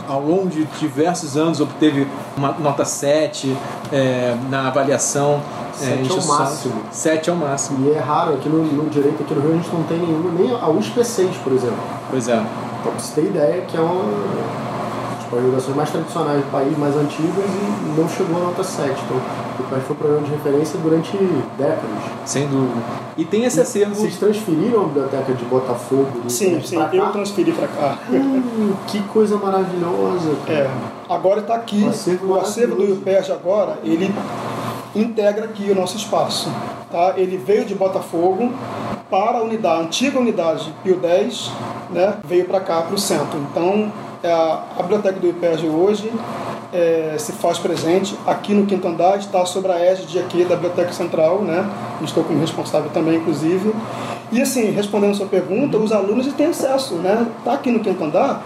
ao 0.08 0.22
longo 0.22 0.48
de 0.48 0.66
diversos 0.80 1.38
anos 1.38 1.60
obteve 1.60 2.08
uma 2.38 2.52
nota 2.54 2.86
7 2.86 3.56
é, 3.92 4.36
na 4.50 4.68
avaliação 4.68 5.42
Sete 5.76 5.92
é 5.92 5.96
o 5.96 6.02
institucional. 6.02 6.40
máximo. 6.40 6.82
7 6.92 7.30
é 7.30 7.34
o 7.34 7.36
máximo. 7.36 7.88
E 7.88 7.92
é 7.92 8.00
raro, 8.00 8.34
aqui 8.34 8.48
no, 8.48 8.64
no 8.64 8.90
direito 8.90 9.22
aqui 9.24 9.34
no 9.34 9.42
Rio 9.42 9.52
a 9.52 9.56
gente 9.56 9.70
não 9.74 9.84
tem 9.84 9.98
nenhuma, 9.98 10.32
nem 10.32 10.52
a 10.52 10.68
USP6, 10.68 11.32
por 11.44 11.54
exemplo. 11.54 11.78
Pois 12.10 12.28
é. 12.30 12.36
Então, 12.36 12.92
pra 12.94 13.04
você 13.04 13.22
ter 13.22 13.28
ideia, 13.28 13.62
que 13.64 13.76
é 13.76 13.82
uma 13.82 14.04
tipo, 15.20 15.36
as 15.36 15.44
organizações 15.44 15.76
mais 15.76 15.90
tradicionais 15.90 16.46
do 16.46 16.52
país, 16.52 16.78
mais 16.78 16.96
antigas, 16.96 17.46
e 17.46 18.00
não 18.00 18.08
chegou 18.08 18.38
a 18.38 18.46
nota 18.46 18.64
7. 18.64 18.90
Então, 18.90 19.22
o 19.60 19.64
PES 19.64 19.84
foi 19.84 19.96
um 19.96 20.00
programa 20.00 20.26
de 20.26 20.32
referência 20.32 20.80
durante 20.80 21.18
décadas. 21.58 21.90
Sem 22.26 22.48
dúvida. 22.48 22.82
E 23.18 23.26
tem 23.26 23.44
esse 23.46 23.60
acervo. 23.60 23.96
Vocês 23.96 24.18
transferiram 24.18 24.82
a 24.82 24.86
biblioteca 24.86 25.34
de 25.34 25.46
Botafogo 25.46 26.20
do 26.24 26.30
sim, 26.30 26.52
pra 26.52 26.62
sim, 26.64 26.76
cá? 26.78 26.90
eu 26.94 27.12
transferi 27.12 27.52
para 27.52 27.68
cá. 27.68 27.98
Hum, 28.12 28.74
que 28.88 29.02
coisa 29.04 29.38
maravilhosa. 29.38 30.36
cara. 30.46 30.60
É, 30.60 30.70
agora 31.10 31.40
está 31.42 31.56
aqui, 31.56 31.84
O 31.84 31.90
acervo 31.90 32.28
o 32.34 32.40
acervo 32.40 32.76
do. 32.76 32.84
IUPERJ 32.86 33.32
agora, 33.32 33.80
ele 33.84 34.14
integra 34.96 35.46
aqui 35.46 35.72
o 35.72 35.76
nosso 35.76 35.98
espaço. 35.98 36.50
Tá? 36.92 37.14
Ele 37.18 37.38
veio 37.38 37.66
de 37.66 37.76
Botafogo 37.76 38.52
para 39.10 39.40
a 39.40 39.44
unidade, 39.44 39.82
a 39.82 39.86
antiga 39.86 40.20
unidade 40.20 40.74
Pio 40.84 40.98
10, 40.98 41.52
né? 41.92 42.16
veio 42.24 42.46
para 42.46 42.60
cá, 42.60 42.82
para 42.82 42.96
o 42.96 42.98
centro. 42.98 43.40
Então, 43.52 43.92
é, 44.24 44.32
a, 44.32 44.64
a 44.78 44.82
biblioteca 44.82 45.20
do 45.20 45.28
IUPERJ 45.28 45.68
hoje 45.70 46.12
é, 46.76 47.16
se 47.18 47.32
faz 47.32 47.58
presente 47.58 48.18
aqui 48.28 48.54
no 48.54 48.66
quinto 48.66 48.86
andar, 48.86 49.18
está 49.18 49.46
sobre 49.46 49.72
a 49.72 49.80
égide 49.80 50.20
aqui 50.20 50.44
da 50.44 50.56
Biblioteca 50.56 50.92
Central, 50.92 51.42
né? 51.42 51.66
estou 52.04 52.24
como 52.24 52.40
responsável 52.40 52.90
também, 52.94 53.16
inclusive. 53.16 53.74
E 54.32 54.42
assim, 54.42 54.72
respondendo 54.72 55.12
a 55.12 55.14
sua 55.14 55.28
pergunta, 55.28 55.78
os 55.78 55.94
alunos 55.94 56.28
têm 56.34 56.48
acesso, 56.48 56.96
né? 56.96 57.28
Está 57.40 57.54
aqui 57.54 57.72
no 57.72 57.80
quinto 57.80 58.04
andar, 58.04 58.44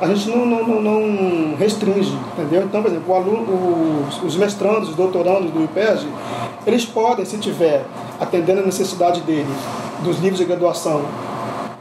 a 0.00 0.06
gente 0.06 0.28
não, 0.28 0.46
não, 0.46 0.80
não, 0.80 1.56
restringe, 1.56 2.16
entendeu? 2.32 2.62
Então, 2.62 2.82
por 2.82 2.90
exemplo, 2.90 3.14
aluno, 3.14 4.06
os, 4.08 4.22
os 4.22 4.36
mestrandos, 4.36 4.90
os 4.90 4.96
doutorandos 4.96 5.50
do 5.50 5.62
IPEG, 5.62 6.06
eles 6.66 6.84
podem, 6.84 7.24
se 7.24 7.36
tiver 7.38 7.84
atendendo 8.20 8.60
a 8.60 8.64
necessidade 8.64 9.20
dele, 9.20 9.52
dos 10.02 10.18
livros 10.18 10.38
de 10.38 10.44
graduação, 10.44 11.02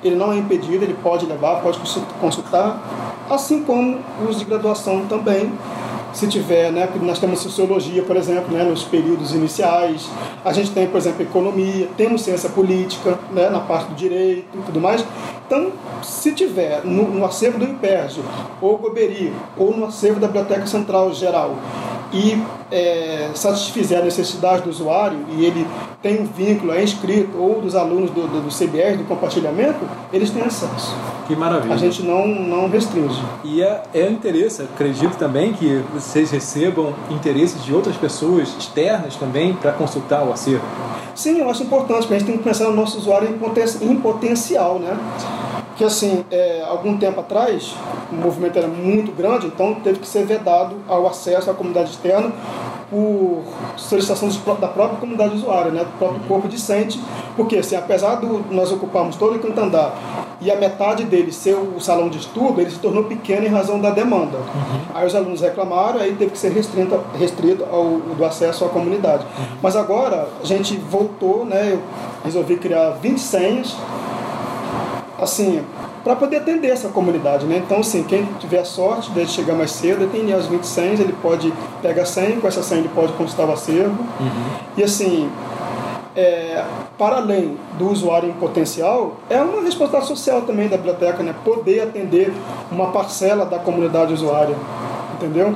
ele 0.04 0.16
não 0.16 0.32
é 0.32 0.38
impedido, 0.38 0.84
ele 0.84 0.96
pode 1.02 1.26
levar, 1.26 1.62
pode 1.62 1.80
consul- 1.80 2.04
consultar, 2.20 2.80
assim 3.30 3.64
como 3.64 4.00
os 4.28 4.40
de 4.40 4.46
graduação 4.46 5.06
também, 5.06 5.52
se 6.18 6.26
tiver, 6.26 6.72
né, 6.72 6.90
nós 7.04 7.20
temos 7.20 7.40
sociologia, 7.42 8.02
por 8.02 8.16
exemplo, 8.16 8.52
né, 8.52 8.64
nos 8.64 8.84
períodos 8.84 9.36
iniciais, 9.36 10.10
a 10.44 10.52
gente 10.52 10.72
tem, 10.72 10.88
por 10.88 10.98
exemplo, 10.98 11.22
economia, 11.22 11.88
temos 11.96 12.24
ciência 12.24 12.50
política, 12.50 13.20
né, 13.32 13.52
na 13.52 13.60
parte 13.60 13.90
do 13.90 13.94
direito 13.94 14.48
e 14.52 14.62
tudo 14.64 14.82
mais. 14.82 15.06
Então, 15.46 15.72
se 16.02 16.32
tiver 16.32 16.84
no, 16.84 17.08
no 17.08 17.24
acervo 17.24 17.60
do 17.60 17.66
IPERJ, 17.66 18.22
ou 18.60 18.80
Goberi, 18.80 19.32
ou 19.56 19.78
no 19.78 19.86
acervo 19.86 20.20
da 20.20 20.26
Biblioteca 20.26 20.66
Central 20.66 21.14
Geral, 21.14 21.56
e 22.14 22.42
é, 22.72 23.30
satisfizer 23.34 24.00
a 24.00 24.02
necessidade 24.02 24.64
do 24.64 24.70
usuário 24.70 25.20
e 25.32 25.46
ele 25.46 25.68
tem 26.02 26.22
um 26.22 26.26
vínculo, 26.26 26.74
é 26.74 26.84
inscrito, 26.84 27.38
ou 27.38 27.62
dos 27.62 27.76
alunos 27.76 28.10
do, 28.12 28.28
do, 28.28 28.42
do 28.42 28.50
CBS, 28.50 28.98
do 28.98 29.04
compartilhamento, 29.06 29.80
eles 30.12 30.30
têm 30.30 30.44
acesso. 30.44 30.96
Que 31.28 31.36
maravilha. 31.36 31.74
A 31.74 31.78
gente 31.78 32.04
não, 32.04 32.26
não 32.28 32.70
restringe. 32.70 33.22
E 33.44 33.62
é, 33.62 33.84
é 33.94 34.10
interesse, 34.10 34.62
acredito 34.62 35.18
também 35.18 35.54
que 35.54 35.84
vocês 35.94 36.32
recebam 36.32 36.94
interesses 37.10 37.64
de 37.64 37.74
outras 37.74 37.98
pessoas 37.98 38.56
externas 38.58 39.16
também 39.16 39.54
para 39.54 39.74
consultar 39.74 40.24
o 40.24 40.32
acervo. 40.32 40.66
Sim, 41.14 41.40
eu 41.40 41.50
acho 41.50 41.64
importante, 41.64 42.02
porque 42.02 42.14
a 42.14 42.20
gente 42.20 42.28
tem 42.28 42.38
que 42.38 42.44
pensar 42.44 42.66
no 42.66 42.76
nosso 42.76 42.98
usuário 43.00 43.28
em, 43.28 43.34
poten 43.34 43.66
em 43.82 43.96
potencial, 43.96 44.80
né? 44.80 44.98
Que 45.78 45.84
assim, 45.84 46.26
é, 46.32 46.66
algum 46.68 46.98
tempo 46.98 47.20
atrás, 47.20 47.76
o 48.12 48.16
movimento 48.16 48.58
era 48.58 48.68
muito 48.68 49.12
grande, 49.12 49.46
então 49.46 49.76
teve 49.76 50.00
que 50.00 50.08
ser 50.08 50.26
vedado 50.26 50.76
ao 50.88 51.06
acesso 51.06 51.52
à 51.52 51.54
comunidade 51.54 51.92
externa 51.92 52.32
por 52.90 53.44
solicitação 53.76 54.30
da 54.60 54.68
própria 54.68 54.98
comunidade 54.98 55.36
usuária, 55.36 55.72
né, 55.72 55.84
do 55.84 55.98
próprio 55.98 56.22
corpo 56.22 56.48
discente, 56.48 57.00
porque 57.36 57.58
assim, 57.58 57.76
apesar 57.76 58.16
de 58.16 58.26
nós 58.50 58.72
ocuparmos 58.72 59.18
todo 59.18 59.36
o 59.36 59.62
andar 59.62 59.94
e 60.40 60.50
a 60.52 60.56
metade 60.56 61.04
dele 61.04 61.32
ser 61.32 61.56
o 61.56 61.80
salão 61.80 62.10
de 62.10 62.20
estudo, 62.20 62.62
ele 62.62 62.70
se 62.70 62.80
tornou 62.80 63.04
pequeno 63.04 63.46
em 63.46 63.50
razão 63.50 63.80
da 63.80 63.90
demanda. 63.90 64.38
Uhum. 64.38 64.80
Aí 64.94 65.06
os 65.06 65.16
alunos 65.16 65.42
reclamaram, 65.42 66.00
aí 66.00 66.14
teve 66.14 66.32
que 66.32 66.38
ser 66.38 66.52
restrito, 66.52 67.00
restrito 67.18 67.66
ao, 67.72 67.98
do 68.16 68.24
acesso 68.24 68.64
à 68.64 68.70
comunidade. 68.70 69.24
Uhum. 69.24 69.46
Mas 69.62 69.76
agora 69.76 70.28
a 70.42 70.46
gente 70.46 70.78
voltou, 70.78 71.44
né, 71.44 71.72
eu 71.74 71.82
resolvi 72.24 72.56
criar 72.58 72.92
20 72.92 73.20
senhas, 73.20 73.76
assim, 75.20 75.64
para 76.04 76.16
poder 76.16 76.38
atender 76.38 76.70
essa 76.70 76.90
comunidade. 76.90 77.46
Né? 77.46 77.58
Então, 77.58 77.80
assim, 77.80 78.04
quem 78.04 78.26
tiver 78.40 78.60
a 78.60 78.66
sorte 78.66 79.12
de 79.12 79.26
chegar 79.28 79.56
mais 79.56 79.72
cedo, 79.72 80.10
tem 80.12 80.32
as 80.34 80.46
20 80.46 80.64
senhas, 80.64 81.00
ele 81.00 81.14
pode 81.22 81.52
pegar 81.82 82.04
a 82.04 82.06
senha, 82.06 82.40
com 82.40 82.48
essa 82.48 82.64
senha 82.64 82.82
ele 82.82 82.90
pode 82.90 83.14
consultar 83.14 83.48
o 83.48 83.52
acervo. 83.52 83.98
Uhum. 84.20 84.68
E 84.78 84.84
assim, 84.84 85.30
é, 86.16 86.64
para 86.98 87.18
além 87.18 87.58
do 87.78 87.92
usuário 87.92 88.30
em 88.30 88.34
potencial, 88.34 89.18
é 89.30 89.40
uma 89.42 89.62
responsabilidade 89.62 90.08
social 90.08 90.42
também 90.42 90.68
da 90.68 90.78
biblioteca, 90.78 91.22
né? 91.22 91.34
poder 91.44 91.82
atender 91.82 92.34
uma 92.72 92.88
parcela 92.88 93.46
da 93.46 93.60
comunidade 93.60 94.14
usuária, 94.14 94.56
entendeu? 95.16 95.56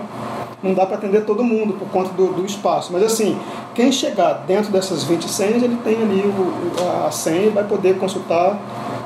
Não 0.61 0.75
dá 0.75 0.85
para 0.85 0.97
atender 0.97 1.25
todo 1.25 1.43
mundo 1.43 1.73
por 1.73 1.87
conta 1.87 2.09
do, 2.13 2.33
do, 2.33 2.45
espaço, 2.45 2.93
mas 2.93 3.01
assim, 3.01 3.35
quem 3.73 3.91
chegar 3.91 4.43
dentro 4.45 4.71
dessas 4.71 5.03
20 5.03 5.27
senhas, 5.27 5.63
ele 5.63 5.77
tem 5.83 5.99
ali 5.99 6.21
o, 6.21 7.07
a 7.07 7.09
senha 7.09 7.47
e 7.47 7.49
vai 7.49 7.63
poder 7.63 7.97
consultar 7.97 8.59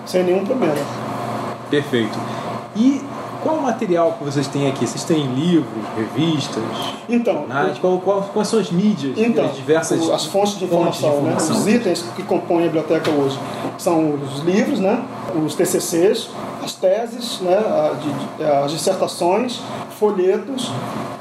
sem 0.05 0.23
nenhum 0.23 0.45
problema. 0.45 0.75
Perfeito. 1.69 2.17
E 2.75 3.01
qual 3.45 3.57
o 3.57 3.61
material 3.61 4.13
que 4.13 4.23
vocês 4.23 4.47
têm 4.47 4.67
aqui? 4.67 4.87
Vocês 4.87 5.03
têm 5.03 5.23
livros, 5.35 5.85
revistas? 5.95 6.63
Então, 7.07 7.41
jornais? 7.41 7.77
Qual, 7.77 7.99
qual, 7.99 8.23
quais 8.33 8.47
são 8.47 8.59
as 8.59 8.71
mídias? 8.71 9.15
Então, 9.15 9.45
as 9.45 9.55
diversas 9.55 10.09
as 10.09 10.25
fontes 10.25 10.57
de 10.57 10.65
informação, 10.65 11.11
fontes 11.11 11.21
de 11.21 11.27
informação. 11.27 11.55
Né? 11.55 11.61
os 11.61 11.67
itens 11.67 12.05
que 12.15 12.23
compõem 12.23 12.63
a 12.63 12.65
biblioteca 12.65 13.11
hoje 13.11 13.37
são 13.77 14.15
os 14.15 14.39
livros, 14.39 14.79
né? 14.79 15.03
os 15.35 15.53
TCCs, 15.53 16.29
as 16.63 16.73
teses, 16.73 17.39
né? 17.41 17.59
as 18.63 18.71
dissertações, 18.71 19.61
folhetos 19.99 20.71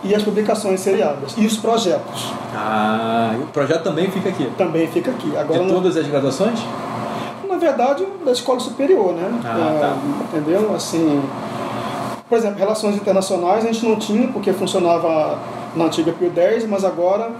e 0.02 0.14
as 0.14 0.22
publicações 0.22 0.80
seriadas 0.80 1.34
e 1.36 1.44
os 1.44 1.58
projetos. 1.58 2.32
Ah, 2.54 3.34
o 3.42 3.48
projeto 3.48 3.82
também 3.82 4.10
fica 4.10 4.30
aqui? 4.30 4.50
Também 4.56 4.86
fica 4.86 5.10
aqui. 5.10 5.36
Agora, 5.36 5.62
de 5.62 5.68
todas 5.70 5.94
as 5.94 6.06
graduações? 6.06 6.58
Verdade, 7.64 8.06
da 8.24 8.32
escola 8.32 8.60
superior, 8.60 9.12
né? 9.12 9.30
Ah, 9.44 9.78
tá. 9.80 9.86
É, 9.86 10.38
entendeu? 10.38 10.74
Assim, 10.74 11.22
por 12.28 12.38
exemplo, 12.38 12.58
relações 12.58 12.96
internacionais 12.96 13.64
a 13.64 13.66
gente 13.72 13.86
não 13.86 13.96
tinha 13.96 14.28
porque 14.28 14.52
funcionava 14.52 15.38
na 15.74 15.86
antiga 15.86 16.12
Pio 16.12 16.30
10, 16.30 16.68
mas 16.68 16.84
agora 16.84 17.30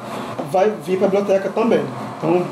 vai 0.51 0.71
vir 0.85 0.99
para 0.99 1.07
a 1.07 1.11
biblioteca 1.11 1.49
também. 1.51 1.85
Então, 2.19 2.43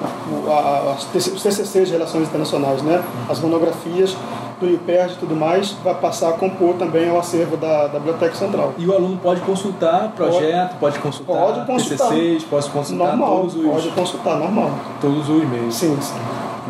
a, 0.49 0.95
os 0.97 1.43
TCCs 1.43 1.89
de 1.89 1.93
relações 1.93 2.29
internacionais, 2.29 2.83
né? 2.83 3.03
As 3.29 3.41
monografias 3.41 4.17
do 4.61 4.69
IUPERD 4.69 5.15
e 5.15 5.17
tudo 5.17 5.35
mais, 5.35 5.73
vai 5.85 5.95
passar 5.95 6.29
a 6.29 6.33
compor 6.33 6.75
também 6.75 7.11
o 7.11 7.19
acervo 7.19 7.57
da, 7.57 7.89
da 7.89 7.99
Biblioteca 7.99 8.35
Central. 8.35 8.75
E 8.79 8.87
o 8.87 8.93
aluno 8.93 9.19
pode 9.19 9.41
consultar 9.41 10.13
projeto, 10.15 10.77
pode, 10.79 10.99
pode 10.99 10.99
consultar 11.01 11.35
pode 11.35 11.67
consultar. 11.67 12.09
TCCs, 12.09 12.45
pode 12.45 12.71
consultar 12.71 13.17
normal, 13.17 13.41
todos 13.41 13.57
os... 13.57 13.65
Pode 13.65 13.89
consultar, 13.91 14.37
normal. 14.37 14.71
Todos 15.01 15.29
os 15.29 15.43
e-mails. 15.43 15.75
Sim, 15.75 15.99
sim. 16.01 16.15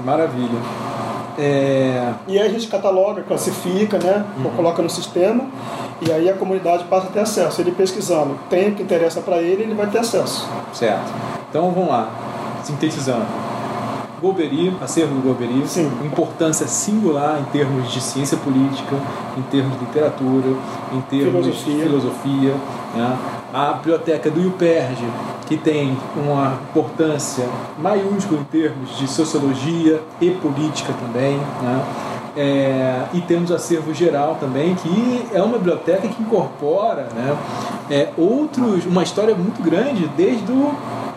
Maravilha. 0.05 0.59
É... 1.39 2.13
E 2.27 2.39
aí 2.39 2.47
a 2.47 2.51
gente 2.51 2.69
cataloga, 2.69 3.23
classifica, 3.23 3.99
né? 3.99 4.25
Uhum. 4.37 4.51
coloca 4.51 4.83
no 4.83 4.91
sistema 4.91 5.47
e 6.01 6.13
aí 6.13 6.29
a 6.29 6.35
comunidade 6.35 6.85
passa 6.85 7.09
a 7.09 7.11
ter 7.11 7.21
acesso. 7.21 7.61
Ele 7.61 7.73
pesquisando, 7.73 8.39
tem 8.51 8.71
o 8.71 8.75
que 8.75 8.83
interessa 8.83 9.21
para 9.21 9.39
ele, 9.39 9.63
ele 9.63 9.75
vai 9.75 9.87
ter 9.87 9.99
acesso. 9.99 10.49
Certo. 10.73 11.13
Então 11.49 11.71
vamos 11.71 11.89
lá, 11.89 12.11
sintetizando. 12.65 13.27
Golbery, 14.21 14.73
acervo 14.81 15.17
do 15.17 15.21
Golbery, 15.21 15.67
Sim. 15.67 15.91
importância 16.05 16.69
singular 16.69 17.41
em 17.41 17.45
termos 17.51 17.91
de 17.91 18.01
ciência 18.01 18.39
política, 18.39 18.95
em 19.37 19.43
termos 19.43 19.77
de 19.77 19.85
literatura, 19.85 20.57
em 20.93 21.01
termos 21.01 21.45
filosofia. 21.45 21.75
de 21.75 21.83
filosofia. 21.83 22.55
Né? 22.95 23.19
A 23.53 23.75
biblioteca 23.75 24.31
do 24.31 24.41
IUPERJ, 24.41 25.05
que 25.47 25.57
tem 25.59 25.97
uma 26.17 26.59
importância 26.71 27.45
maiúscula 27.79 28.41
em 28.41 28.45
termos 28.45 28.97
de 28.97 29.07
sociologia 29.07 30.01
e 30.21 30.31
política 30.31 30.93
também. 30.95 31.37
Né? 31.37 31.85
É, 32.35 33.03
e 33.13 33.21
temos 33.21 33.51
o 33.51 33.55
acervo 33.55 33.93
geral 33.93 34.37
também, 34.41 34.75
que 34.75 35.27
é 35.35 35.43
uma 35.43 35.59
biblioteca 35.59 36.09
que 36.09 36.23
incorpora 36.23 37.09
né, 37.15 37.37
é, 37.91 38.09
outros, 38.17 38.87
uma 38.87 39.03
história 39.03 39.35
muito 39.35 39.63
grande, 39.63 40.09
desde 40.17 40.51
o 40.51 40.75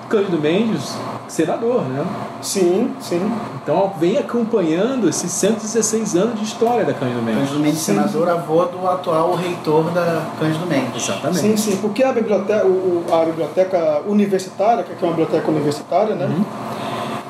Cândido 0.10 0.38
Mendes, 0.38 0.98
senador, 1.28 1.82
né? 1.84 2.06
Sim, 2.42 2.94
sim. 3.00 3.32
Então 3.62 3.94
vem 4.00 4.18
acompanhando 4.18 5.10
esses 5.10 5.32
116 5.32 6.16
anos 6.16 6.40
de 6.40 6.46
história 6.46 6.86
da 6.86 6.94
Cândido 6.94 7.22
Mendes. 7.22 7.42
Cândido 7.42 7.60
Mendes, 7.60 7.80
sim. 7.80 7.94
senador, 7.94 8.30
avô 8.30 8.66
do 8.66 8.88
atual 8.88 9.36
reitor 9.36 9.92
da 9.92 10.26
Cândido 10.40 10.66
Mendes. 10.68 11.04
Exatamente. 11.04 11.40
Sim, 11.40 11.58
sim, 11.58 11.78
porque 11.78 12.04
a 12.04 12.12
biblioteca, 12.12 12.66
a 13.12 13.26
biblioteca 13.26 14.02
universitária, 14.08 14.84
que 14.84 14.92
é 14.92 15.08
uma 15.08 15.16
biblioteca 15.16 15.50
universitária, 15.50 16.16
né? 16.16 16.26
Uhum. 16.26 16.46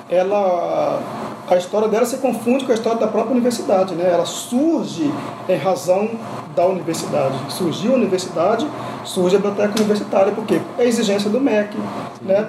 Ela 0.10 1.00
a 1.48 1.58
história 1.58 1.88
dela 1.88 2.06
se 2.06 2.18
confunde 2.18 2.66
com 2.66 2.72
a 2.72 2.76
história 2.76 3.00
da 3.00 3.08
própria 3.08 3.32
universidade, 3.32 3.94
né? 3.94 4.10
Ela 4.12 4.26
surge 4.26 5.12
em 5.48 5.58
razão 5.58 6.10
da 6.56 6.66
universidade. 6.66 7.36
Surgiu 7.50 7.94
a 7.94 7.96
universidade, 7.96 8.68
surge 9.04 9.36
a 9.36 9.40
biblioteca 9.40 9.74
universitária, 9.78 10.32
porque 10.32 10.60
é 10.78 10.86
exigência 10.86 11.30
do 11.30 11.40
MEC, 11.40 11.78
né? 12.22 12.48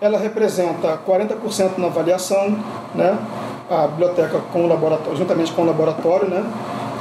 Ela 0.00 0.18
representa 0.18 0.98
40% 1.06 1.76
na 1.76 1.88
avaliação, 1.88 2.56
né? 2.94 3.18
A 3.68 3.86
biblioteca 3.86 4.40
com 4.52 4.64
o 4.64 4.68
laboratório, 4.68 5.18
juntamente 5.18 5.52
com 5.52 5.62
o 5.62 5.66
laboratório, 5.66 6.28
né? 6.28 6.44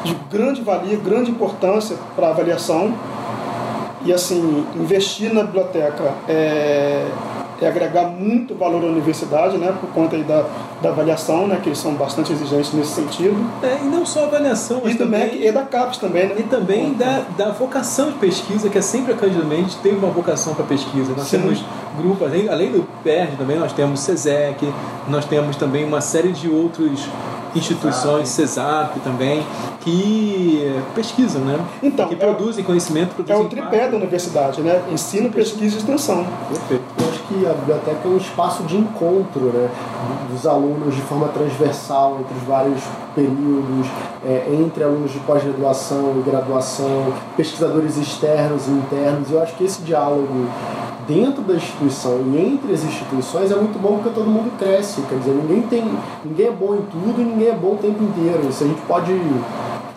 De 0.04 0.14
grande 0.30 0.62
valia, 0.62 0.98
grande 0.98 1.32
importância 1.32 1.96
para 2.16 2.28
a 2.28 2.30
avaliação. 2.32 2.94
E 4.04 4.12
assim, 4.14 4.66
investir 4.76 5.34
na 5.34 5.44
biblioteca 5.44 6.14
é 6.28 7.06
é 7.62 7.68
agregar 7.68 8.06
muito 8.06 8.56
valor 8.56 8.84
à 8.84 8.88
universidade, 8.88 9.58
né, 9.58 9.76
por 9.80 9.90
conta 9.90 10.18
da, 10.20 10.46
da 10.82 10.90
avaliação, 10.90 11.48
né, 11.48 11.60
que 11.62 11.70
eles 11.70 11.78
são 11.78 11.94
bastante 11.94 12.32
exigentes 12.32 12.74
nesse 12.74 12.92
sentido. 12.92 13.36
É, 13.62 13.80
e 13.82 13.86
não 13.86 14.06
só 14.06 14.26
avaliação, 14.26 14.82
mas 14.84 14.96
e 14.96 14.98
também... 14.98 15.20
MEC 15.20 15.48
e 15.48 15.52
da 15.52 15.64
CAPES 15.64 15.98
também, 15.98 16.28
né? 16.28 16.36
E 16.40 16.44
também 16.44 16.94
da, 16.94 17.24
da 17.38 17.52
vocação 17.52 18.12
de 18.12 18.18
pesquisa, 18.18 18.70
que 18.70 18.78
é 18.78 18.82
sempre 18.82 19.14
a 19.14 19.44
Mendes 19.44 19.76
teve 19.76 19.98
uma 19.98 20.10
vocação 20.10 20.54
para 20.54 20.66
pesquisa. 20.66 21.14
Nós 21.16 21.28
Sim. 21.28 21.40
temos 21.40 21.64
grupos, 21.98 22.28
além, 22.28 22.50
além 22.50 22.72
do 22.72 22.88
PERD 23.04 23.36
também, 23.38 23.60
nós 23.60 23.74
temos 23.74 24.00
SESEC, 24.00 24.72
nós 25.08 25.26
temos 25.26 25.56
também 25.56 25.84
uma 25.84 26.02
série 26.02 26.32
de 26.32 26.50
outros 26.50 27.08
instituições, 27.56 28.30
CESAP 28.30 29.00
também, 29.00 29.44
que 29.82 30.72
pesquisam, 30.94 31.42
né? 31.42 31.60
Então, 31.82 32.08
que 32.08 32.14
é 32.14 32.18
produzem 32.18 32.64
conhecimento, 32.64 33.16
produzem 33.16 33.36
É 33.36 33.46
o 33.46 33.50
tripé 33.50 33.88
da 33.88 33.98
universidade, 33.98 34.62
né? 34.62 34.84
Ensino, 34.92 35.30
pesquisa 35.32 35.76
e 35.76 35.80
extensão. 35.80 36.26
Perfeito. 36.48 36.84
Eu 37.00 37.10
acho 37.10 37.20
que 37.24 37.48
a 37.48 37.54
biblioteca 37.54 38.00
é 38.06 38.08
um 38.08 38.18
espaço 38.18 38.64
de 38.64 38.78
encontro, 38.78 39.46
né? 39.46 39.70
Dos 40.32 40.46
alunos 40.46 40.69
de 40.94 41.02
forma 41.02 41.28
transversal 41.30 42.18
entre 42.20 42.38
os 42.38 42.44
vários 42.44 42.82
períodos, 43.16 43.88
é, 44.26 44.48
entre 44.52 44.84
alunos 44.84 45.12
de 45.12 45.20
pós-graduação 45.20 46.16
e 46.18 46.30
graduação, 46.30 47.14
pesquisadores 47.36 47.98
externos 47.98 48.68
e 48.68 48.72
internos. 48.72 49.32
Eu 49.32 49.42
acho 49.42 49.56
que 49.56 49.64
esse 49.64 49.82
diálogo 49.82 50.48
dentro 51.08 51.42
da 51.42 51.56
instituição 51.56 52.22
e 52.32 52.38
entre 52.38 52.72
as 52.72 52.84
instituições 52.84 53.52
é 53.52 53.56
muito 53.56 53.80
bom 53.82 53.96
porque 53.96 54.10
todo 54.10 54.30
mundo 54.30 54.56
cresce. 54.60 55.02
Quer 55.02 55.18
dizer, 55.18 55.32
ninguém 55.32 55.62
tem. 55.64 55.84
ninguém 56.24 56.48
é 56.48 56.52
bom 56.52 56.76
em 56.76 56.82
tudo 56.82 57.22
e 57.22 57.24
ninguém 57.24 57.48
é 57.48 57.56
bom 57.56 57.74
o 57.74 57.78
tempo 57.78 58.04
inteiro. 58.04 58.48
Isso 58.48 58.64
a 58.64 58.68
gente 58.68 58.82
pode 58.82 59.12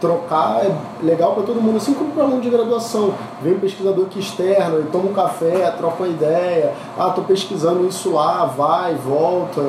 trocar 0.03 0.67
é 0.67 0.71
legal 1.01 1.33
para 1.35 1.45
todo 1.45 1.63
mundo, 1.63 1.77
assim 1.77 1.95
como 1.95 2.11
para 2.11 2.25
aluno 2.25 2.41
de 2.43 2.51
graduação. 2.51 3.15
Vem 3.41 3.55
um 3.55 3.61
pesquisador 3.61 4.05
aqui 4.07 4.19
externo, 4.19 4.79
ele 4.79 4.89
toma 4.91 5.09
um 5.09 5.13
café, 5.13 5.71
troca 5.79 6.03
uma 6.03 6.09
ideia. 6.09 6.75
Ah, 6.99 7.09
estou 7.09 7.23
pesquisando 7.23 7.87
isso 7.87 8.11
lá, 8.11 8.45
vai, 8.45 8.97
volta. 8.97 9.63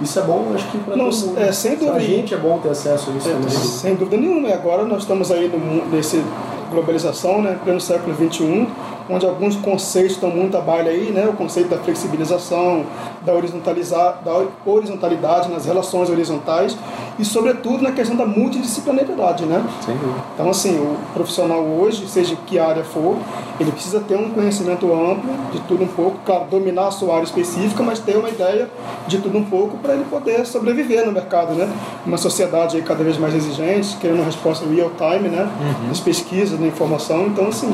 Isso 0.00 0.18
é 0.18 0.22
bom, 0.22 0.50
acho 0.54 0.68
que 0.72 0.78
para 0.78 0.96
todo 0.96 1.04
mundo. 1.04 1.38
É, 1.38 1.52
sem 1.52 1.76
dúvida. 1.76 1.96
A 1.96 2.00
gente 2.00 2.34
é 2.34 2.36
bom 2.36 2.58
ter 2.58 2.70
acesso 2.70 3.10
a 3.10 3.14
isso 3.14 3.28
é, 3.28 3.32
também. 3.32 3.48
Sem 3.50 3.94
dúvida 3.94 4.16
nenhuma. 4.16 4.48
E 4.48 4.52
agora 4.52 4.84
nós 4.84 5.02
estamos 5.02 5.30
aí 5.30 5.48
no, 5.48 5.86
nesse 5.86 6.22
globalização, 6.70 7.42
né, 7.42 7.58
pleno 7.62 7.80
século 7.80 8.14
XXI, 8.14 8.68
onde 9.10 9.26
alguns 9.26 9.56
conceitos 9.56 10.12
estão 10.12 10.30
muito 10.30 10.56
à 10.56 10.60
baila 10.60 10.90
aí, 10.90 11.10
né, 11.10 11.26
o 11.28 11.32
conceito 11.32 11.68
da 11.68 11.78
flexibilização, 11.78 12.84
da, 13.24 13.32
da 13.32 14.42
horizontalidade 14.64 15.50
nas 15.50 15.66
relações 15.66 16.08
horizontais 16.08 16.76
e, 17.18 17.24
sobretudo, 17.24 17.82
na 17.82 17.92
questão 17.92 18.16
da 18.16 18.24
multidisciplinaridade, 18.24 19.44
né? 19.44 19.62
Sim. 19.84 19.98
Então, 20.34 20.48
assim, 20.48 20.78
o 20.78 20.96
profissional 21.12 21.60
hoje, 21.60 22.08
seja 22.08 22.36
que 22.46 22.58
área 22.58 22.82
for, 22.82 23.16
ele 23.58 23.70
precisa 23.72 24.00
ter 24.00 24.16
um 24.16 24.30
conhecimento 24.30 24.86
amplo 24.92 25.30
de 25.52 25.60
tudo 25.60 25.84
um 25.84 25.88
pouco, 25.88 26.18
claro, 26.24 26.46
dominar 26.50 26.88
a 26.88 26.90
sua 26.90 27.16
área 27.16 27.24
específica, 27.24 27.82
mas 27.82 27.98
ter 27.98 28.16
uma 28.16 28.28
ideia 28.28 28.68
de 29.06 29.18
tudo 29.18 29.36
um 29.36 29.44
pouco 29.44 29.76
para 29.78 29.94
ele 29.94 30.04
poder 30.04 30.46
sobreviver 30.46 31.04
no 31.04 31.12
mercado, 31.12 31.52
né? 31.54 31.70
Uma 32.06 32.16
sociedade 32.16 32.76
aí 32.76 32.82
cada 32.82 33.04
vez 33.04 33.18
mais 33.18 33.34
exigente, 33.34 33.96
querendo 33.98 34.16
uma 34.16 34.24
resposta 34.24 34.64
real 34.66 34.90
time, 34.96 35.28
né? 35.28 35.42
Uhum. 35.42 35.88
Das 35.88 36.00
pesquisas, 36.00 36.58
da 36.58 36.66
informação, 36.66 37.26
então, 37.26 37.48
assim, 37.48 37.70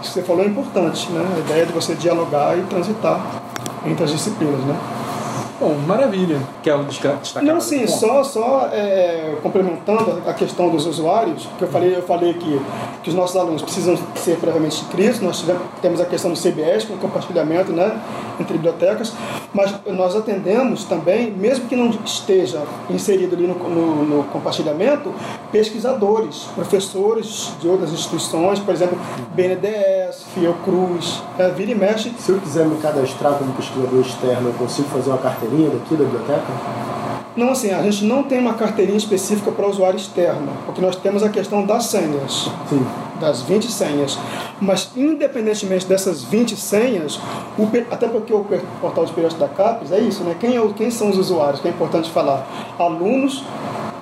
que 0.00 0.06
você 0.06 0.22
falou 0.22 0.42
é 0.42 0.46
importante, 0.46 1.10
né? 1.12 1.24
A 1.36 1.38
ideia 1.40 1.66
de 1.66 1.72
você 1.72 1.94
dialogar 1.94 2.56
e 2.56 2.62
transitar 2.62 3.42
entre 3.86 4.04
as 4.04 4.10
disciplinas, 4.10 4.60
né? 4.60 4.76
Bom, 5.60 5.74
maravilha. 5.74 6.40
Quer 6.62 6.78
destacar? 6.84 7.42
Não, 7.42 7.60
sim, 7.60 7.84
só, 7.88 8.22
só 8.22 8.68
é, 8.72 9.34
complementando 9.42 10.22
a 10.24 10.32
questão 10.32 10.70
dos 10.70 10.86
usuários, 10.86 11.48
que 11.58 11.64
eu 11.64 11.68
falei, 11.68 11.96
eu 11.96 12.02
falei 12.02 12.34
que, 12.34 12.60
que 13.02 13.10
os 13.10 13.14
nossos 13.14 13.36
alunos 13.36 13.62
precisam 13.62 13.98
ser 14.14 14.36
previamente 14.36 14.80
inscritos, 14.82 15.20
nós 15.20 15.40
tivemos, 15.40 15.62
temos 15.82 16.00
a 16.00 16.04
questão 16.04 16.32
do 16.32 16.38
CBS, 16.38 16.84
com 16.84 16.96
compartilhamento 16.98 17.72
né, 17.72 18.00
entre 18.38 18.52
bibliotecas, 18.52 19.12
mas 19.52 19.74
nós 19.86 20.14
atendemos 20.14 20.84
também, 20.84 21.32
mesmo 21.32 21.66
que 21.66 21.74
não 21.74 21.90
esteja 22.04 22.62
inserido 22.88 23.34
ali 23.34 23.48
no, 23.48 23.54
no, 23.54 24.04
no 24.04 24.24
compartilhamento, 24.24 25.12
pesquisadores, 25.50 26.44
professores 26.54 27.52
de 27.60 27.66
outras 27.66 27.92
instituições, 27.92 28.60
por 28.60 28.72
exemplo, 28.72 28.96
BNDES, 29.34 30.24
Fiocruz, 30.34 31.20
é, 31.36 31.48
vira 31.48 31.72
e 31.72 31.74
mexe. 31.74 32.12
Se 32.16 32.30
eu 32.30 32.38
quiser 32.38 32.64
me 32.64 32.76
cadastrar 32.80 33.34
como 33.34 33.52
pesquisador 33.54 34.00
externo, 34.00 34.50
eu 34.50 34.54
consigo 34.54 34.88
fazer 34.88 35.10
uma 35.10 35.18
carteirinha 35.48 35.70
daqui 35.70 35.96
da 35.96 36.04
biblioteca? 36.04 36.46
Não, 37.36 37.50
assim, 37.50 37.70
a 37.70 37.82
gente 37.82 38.04
não 38.04 38.22
tem 38.24 38.38
uma 38.38 38.54
carteirinha 38.54 38.98
específica 38.98 39.52
para 39.52 39.66
usuário 39.66 39.96
externo, 39.96 40.48
porque 40.66 40.80
nós 40.80 40.96
temos 40.96 41.22
a 41.22 41.28
questão 41.28 41.64
das 41.64 41.84
senhas, 41.84 42.50
Sim. 42.68 42.84
das 43.20 43.42
20 43.42 43.70
senhas. 43.70 44.18
Mas, 44.60 44.90
independentemente 44.96 45.86
dessas 45.86 46.24
20 46.24 46.56
senhas, 46.56 47.20
o, 47.56 47.68
até 47.92 48.08
porque 48.08 48.32
o 48.32 48.44
portal 48.80 49.04
de 49.04 49.12
periódico 49.12 49.40
da 49.40 49.48
CAPES 49.48 49.92
é 49.92 50.00
isso, 50.00 50.24
né? 50.24 50.34
Quem, 50.38 50.56
é 50.56 50.68
quem 50.76 50.90
são 50.90 51.10
os 51.10 51.16
usuários, 51.16 51.60
que 51.60 51.68
é 51.68 51.70
importante 51.70 52.10
falar? 52.10 52.44
Alunos, 52.76 53.44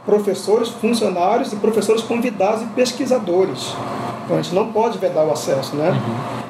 professores, 0.07 0.71
funcionários 0.71 1.53
e 1.53 1.57
professores 1.57 2.03
convidados 2.03 2.63
e 2.63 2.67
pesquisadores. 2.67 3.75
Então, 4.25 4.39
a 4.39 4.43
gente 4.43 4.55
não 4.55 4.73
pode 4.73 4.97
vedar 4.97 5.27
o 5.27 5.33
acesso, 5.33 5.77
né? 5.77 5.93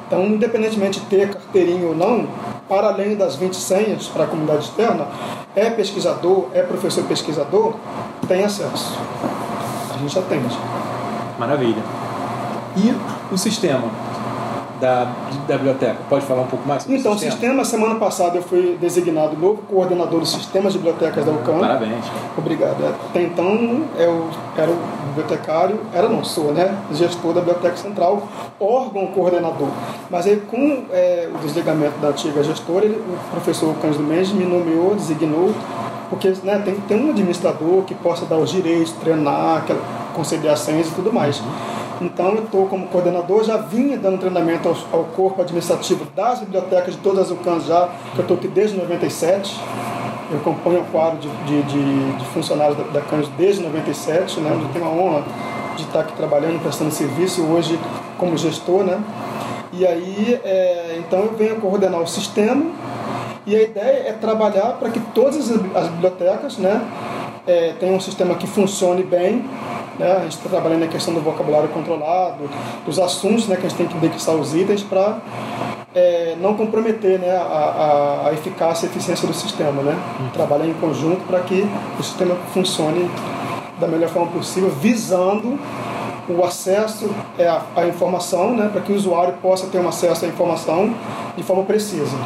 Então, 0.07 0.25
independentemente 0.25 1.01
de 1.01 1.05
ter 1.07 1.33
carteirinha 1.33 1.85
ou 1.85 1.95
não, 1.95 2.27
para 2.67 2.87
além 2.87 3.15
das 3.15 3.35
20 3.35 3.55
senhas 3.55 4.07
para 4.07 4.23
a 4.25 4.27
comunidade 4.27 4.65
externa, 4.65 5.07
é 5.55 5.69
pesquisador, 5.69 6.47
é 6.53 6.61
professor 6.61 7.03
pesquisador, 7.05 7.73
tem 8.27 8.43
acesso. 8.43 8.97
A 9.93 9.97
gente 9.97 10.17
atende. 10.19 10.57
Maravilha. 11.39 11.81
E 12.75 12.93
o 13.33 13.37
sistema 13.37 13.85
da, 14.79 15.07
da 15.47 15.55
biblioteca? 15.57 15.97
Pode 16.09 16.25
falar 16.25 16.41
um 16.41 16.47
pouco 16.47 16.67
mais 16.67 16.83
sobre 16.83 16.97
Então, 16.99 17.13
o 17.13 17.15
sistema? 17.17 17.31
sistema, 17.31 17.65
semana 17.65 17.95
passada 17.95 18.37
eu 18.37 18.43
fui 18.43 18.77
designado 18.79 19.35
novo 19.35 19.61
coordenador 19.63 20.19
do 20.19 20.25
sistema 20.25 20.69
de 20.69 20.77
bibliotecas 20.77 21.25
da 21.25 21.31
UCAM. 21.31 21.59
Parabéns. 21.59 22.05
Obrigado. 22.37 22.77
Até 23.09 23.23
então 23.23 23.83
eu 23.97 24.27
era 24.55 24.69
o 24.69 24.77
bibliotecário, 25.07 25.79
era 25.93 26.07
não 26.07 26.23
sou, 26.23 26.51
né? 26.53 26.77
Gestor 26.91 27.33
da 27.33 27.41
Biblioteca 27.41 27.77
Central, 27.77 28.23
órgão 28.59 29.07
coordenador. 29.07 29.69
Mas 30.09 30.25
aí 30.25 30.37
com 30.37 30.85
é, 30.91 31.29
o 31.33 31.37
desligamento 31.39 31.97
da 31.99 32.09
antiga 32.09 32.41
gestora, 32.43 32.85
ele, 32.85 32.95
o 32.95 33.31
professor 33.31 33.75
Cândido 33.81 34.03
Mendes 34.03 34.31
me 34.31 34.45
nomeou, 34.45 34.95
designou, 34.95 35.53
porque 36.09 36.33
né, 36.43 36.61
tem 36.63 36.75
que 36.75 36.81
ter 36.81 36.95
um 36.95 37.09
administrador 37.09 37.83
que 37.83 37.93
possa 37.93 38.25
dar 38.25 38.37
os 38.37 38.49
direitos, 38.49 38.93
treinar, 38.93 39.65
conceder 40.15 40.49
as 40.51 40.59
senhas 40.59 40.87
e 40.87 40.91
tudo 40.91 41.11
mais. 41.11 41.41
Então 41.99 42.29
eu 42.29 42.43
estou 42.43 42.67
como 42.67 42.87
coordenador, 42.87 43.43
já 43.43 43.57
vinha 43.57 43.97
dando 43.97 44.19
treinamento 44.19 44.69
ao, 44.69 44.99
ao 44.99 45.05
corpo 45.05 45.41
administrativo 45.41 46.05
das 46.15 46.39
bibliotecas 46.39 46.95
de 46.95 47.01
todas 47.01 47.25
as 47.25 47.31
UCANs 47.31 47.65
já, 47.65 47.89
que 48.13 48.19
eu 48.19 48.21
estou 48.21 48.37
aqui 48.37 48.47
desde 48.47 48.77
97. 48.77 49.59
Eu 50.29 50.37
acompanho 50.39 50.81
o 50.81 50.85
quadro 50.85 51.19
de, 51.19 51.29
de, 51.45 51.63
de, 51.63 52.17
de 52.17 52.25
funcionários 52.25 52.77
da, 52.77 52.83
da 52.83 53.01
Cândido 53.01 53.31
desde 53.37 53.63
97, 53.63 54.39
né? 54.41 54.51
Eu 54.51 54.69
tenho 54.73 54.85
a 54.85 54.89
honra 54.89 55.23
de 55.75 55.83
estar 55.83 56.01
aqui 56.01 56.13
trabalhando, 56.13 56.61
prestando 56.61 56.91
serviço 56.91 57.43
hoje 57.43 57.79
como 58.17 58.37
gestor, 58.37 58.83
né? 58.83 58.99
E 59.77 59.85
aí, 59.85 60.39
é, 60.43 60.95
então 60.97 61.19
eu 61.19 61.33
venho 61.33 61.57
coordenar 61.57 62.01
o 62.01 62.07
sistema 62.07 62.65
e 63.45 63.55
a 63.55 63.61
ideia 63.61 64.09
é 64.09 64.11
trabalhar 64.11 64.73
para 64.79 64.89
que 64.89 64.99
todas 65.13 65.37
as, 65.37 65.51
as 65.75 65.87
bibliotecas, 65.89 66.57
né, 66.57 66.81
é, 67.45 67.73
tenham 67.79 67.95
um 67.95 67.99
sistema 67.99 68.33
que 68.33 68.47
funcione 68.47 69.03
bem, 69.03 69.45
né? 69.99 70.13
A 70.13 70.19
gente 70.21 70.35
está 70.35 70.49
trabalhando 70.49 70.79
na 70.79 70.87
questão 70.87 71.13
do 71.13 71.21
vocabulário 71.21 71.69
controlado, 71.69 72.49
dos 72.85 72.97
assuntos, 72.97 73.47
né, 73.47 73.55
que 73.55 73.67
a 73.67 73.69
gente 73.69 73.77
tem 73.77 73.87
que 73.87 73.95
indexar 73.97 74.35
os 74.35 74.55
itens 74.55 74.81
para 74.81 75.19
é, 75.93 76.35
não 76.41 76.55
comprometer 76.55 77.19
né, 77.19 77.35
a, 77.37 77.41
a, 77.41 78.29
a 78.29 78.33
eficácia 78.33 78.87
e 78.87 78.89
eficiência 78.89 79.27
do 79.27 79.33
sistema, 79.33 79.83
né? 79.83 79.95
Trabalhar 80.33 80.65
em 80.65 80.73
conjunto 80.73 81.21
para 81.27 81.39
que 81.41 81.69
o 81.99 82.03
sistema 82.03 82.35
funcione 82.51 83.09
da 83.79 83.87
melhor 83.87 84.09
forma 84.09 84.31
possível, 84.31 84.71
visando 84.71 85.59
o 86.29 86.43
acesso 86.43 87.09
é, 87.37 87.47
à, 87.47 87.87
informação, 87.87 88.55
né, 88.55 88.69
para 88.71 88.81
que 88.81 88.91
o 88.91 88.95
usuário 88.95 89.35
possa 89.41 89.67
ter 89.67 89.79
um 89.79 89.87
acesso 89.87 90.25
à 90.25 90.27
informação 90.27 90.93
de 91.35 91.43
forma 91.43 91.63
precisa. 91.63 92.17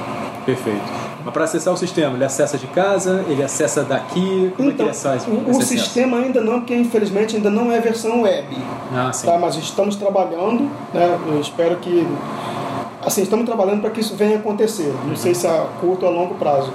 Perfeito. 0.46 0.82
Mas 1.24 1.34
para 1.34 1.44
acessar 1.44 1.74
o 1.74 1.78
sistema, 1.78 2.16
ele 2.16 2.26
acessa 2.26 2.58
de 2.58 2.66
casa, 2.68 3.24
ele 3.28 3.44
acessa 3.44 3.84
daqui, 3.84 4.52
como 4.58 4.72
é 4.72 4.74
que 4.74 4.82
ele 4.82 4.90
acessa? 4.90 5.30
Então, 5.30 5.54
o, 5.54 5.58
o 5.58 5.62
sistema 5.62 6.18
ainda 6.18 6.42
não, 6.42 6.60
porque 6.62 6.76
infelizmente 6.76 7.36
ainda 7.36 7.50
não 7.50 7.72
é 7.72 7.80
versão 7.80 8.24
web. 8.24 8.48
Ah, 8.94 9.14
sim. 9.14 9.28
Tá, 9.28 9.38
mas 9.38 9.56
estamos 9.56 9.96
trabalhando, 9.96 10.70
né? 10.94 11.20
Eu 11.28 11.40
espero 11.40 11.76
que 11.76 12.08
assim, 13.06 13.24
estamos 13.24 13.46
trabalhando 13.46 13.82
para 13.82 13.90
que 13.90 14.00
isso 14.00 14.16
venha 14.16 14.38
acontecer. 14.38 14.94
Não 15.06 15.16
sei 15.16 15.34
se 15.34 15.48
a 15.48 15.68
curto 15.80 16.06
ou 16.06 16.12
a 16.12 16.16
longo 16.16 16.36
prazo. 16.36 16.72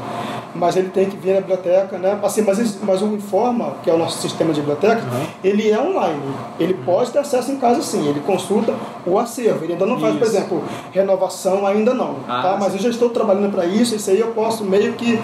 Mas 0.58 0.76
ele 0.76 0.88
tem 0.88 1.08
que 1.08 1.16
vir 1.16 1.34
na 1.34 1.40
biblioteca, 1.40 1.98
né? 1.98 2.18
Assim, 2.22 2.42
mas, 2.42 2.78
mas 2.82 3.02
o 3.02 3.06
Informa, 3.06 3.74
que 3.82 3.90
é 3.90 3.94
o 3.94 3.98
nosso 3.98 4.18
sistema 4.20 4.52
de 4.52 4.60
biblioteca, 4.60 5.02
Uhum. 5.02 5.26
ele 5.44 5.70
é 5.70 5.78
online. 5.80 6.20
Ele 6.58 6.74
pode 6.74 7.10
ter 7.10 7.18
acesso 7.18 7.52
em 7.52 7.56
casa 7.56 7.82
sim, 7.82 8.08
ele 8.08 8.20
consulta 8.20 8.74
o 9.06 9.18
acervo. 9.18 9.64
Ele 9.64 9.74
ainda 9.74 9.86
não 9.86 9.98
faz, 10.00 10.14
por 10.16 10.26
Isso. 10.26 10.36
exemplo, 10.36 10.64
renovação 10.92 11.66
ainda 11.66 11.94
não. 11.94 12.16
Ah, 12.28 12.42
tá? 12.42 12.56
Mas 12.58 12.74
eu 12.74 12.80
já 12.80 12.88
estou 12.88 13.10
trabalhando 13.10 13.52
para 13.52 13.64
isso, 13.66 13.94
isso 13.94 14.10
aí 14.10 14.20
eu 14.20 14.28
posso 14.28 14.64
meio 14.64 14.94
que 14.94 15.20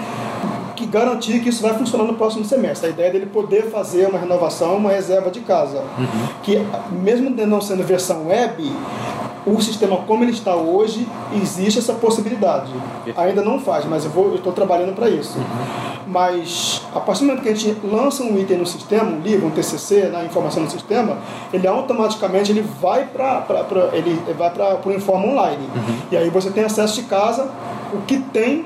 que 0.75 0.87
garantir 0.87 1.39
que 1.39 1.49
isso 1.49 1.61
vai 1.61 1.73
funcionar 1.75 2.03
no 2.03 2.15
próximo 2.15 2.43
semestre. 2.43 2.87
A 2.87 2.89
ideia 2.89 3.11
dele 3.11 3.27
poder 3.27 3.69
fazer 3.69 4.07
uma 4.07 4.17
renovação, 4.17 4.75
uma 4.75 4.89
reserva 4.91 5.29
de 5.29 5.41
casa. 5.41 5.83
Uhum. 5.97 6.27
Que 6.41 6.59
mesmo 6.91 7.29
não 7.29 7.61
sendo 7.61 7.83
versão 7.83 8.27
web, 8.27 8.71
o 9.45 9.61
sistema 9.61 9.97
como 10.07 10.23
ele 10.23 10.31
está 10.31 10.55
hoje, 10.55 11.07
existe 11.41 11.79
essa 11.79 11.93
possibilidade. 11.93 12.71
Ainda 13.15 13.41
não 13.41 13.59
faz, 13.59 13.85
mas 13.85 14.05
eu 14.05 14.35
estou 14.35 14.53
trabalhando 14.53 14.95
para 14.95 15.09
isso. 15.09 15.37
Uhum. 15.37 15.43
Mas 16.07 16.81
a 16.93 16.99
partir 16.99 17.21
do 17.21 17.27
momento 17.27 17.43
que 17.43 17.49
a 17.49 17.55
gente 17.55 17.77
lança 17.85 18.23
um 18.23 18.37
item 18.37 18.57
no 18.57 18.65
sistema, 18.65 19.09
um 19.09 19.19
livro, 19.21 19.47
um 19.47 19.51
TCC, 19.51 20.09
na 20.09 20.23
informação 20.23 20.63
no 20.63 20.69
sistema, 20.69 21.17
ele 21.51 21.67
automaticamente 21.67 22.51
ele 22.51 22.61
vai 22.81 23.05
para 23.07 23.43
ele 23.93 24.21
vai 24.37 24.49
para 24.51 24.79
o 24.85 24.91
Informa 24.91 25.27
Online. 25.27 25.67
Uhum. 25.75 25.95
E 26.11 26.17
aí 26.17 26.29
você 26.29 26.49
tem 26.51 26.63
acesso 26.63 26.95
de 27.01 27.03
casa, 27.07 27.49
o 27.93 27.97
que 28.05 28.19
tem 28.19 28.65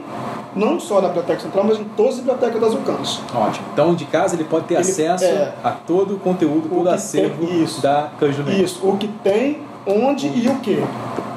não 0.56 0.80
só 0.80 1.00
na 1.00 1.08
Biblioteca 1.10 1.40
Central, 1.40 1.64
mas 1.66 1.80
em 1.80 1.84
todas 1.96 2.14
as 2.14 2.20
bibliotecas 2.20 2.60
das 2.60 2.74
UCANs. 2.74 3.22
Ótimo. 3.34 3.66
Então, 3.74 3.94
de 3.94 4.06
casa, 4.06 4.36
ele 4.36 4.44
pode 4.44 4.66
ter 4.66 4.74
Ele- 4.74 4.82
acesso 4.82 5.24
é. 5.26 5.54
a 5.64 5.70
todo 5.70 6.16
o 6.16 6.20
conteúdo, 6.20 6.68
todo 6.68 6.86
o 6.86 6.90
acervo 6.90 7.46
tem- 7.46 7.64
isso. 7.64 7.80
da 7.82 8.10
Mendes. 8.20 8.72
Isso, 8.72 8.80
o 8.88 8.98
que 8.98 9.08
tem, 9.08 9.60
onde 9.88 10.28
e 10.28 10.48
o 10.48 10.60
que. 10.60 10.84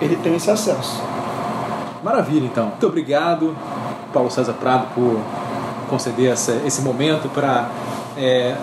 Ele 0.00 0.16
tem 0.16 0.34
esse 0.34 0.50
acesso. 0.50 1.02
Maravilha, 2.02 2.46
então. 2.46 2.66
Muito 2.66 2.86
obrigado, 2.86 3.56
Paulo 4.12 4.30
César 4.30 4.54
Prado, 4.54 4.86
por 4.94 5.20
conceder 5.88 6.32
essa, 6.32 6.52
esse 6.64 6.80
momento 6.82 7.28
para 7.28 7.68
é, 8.16 8.56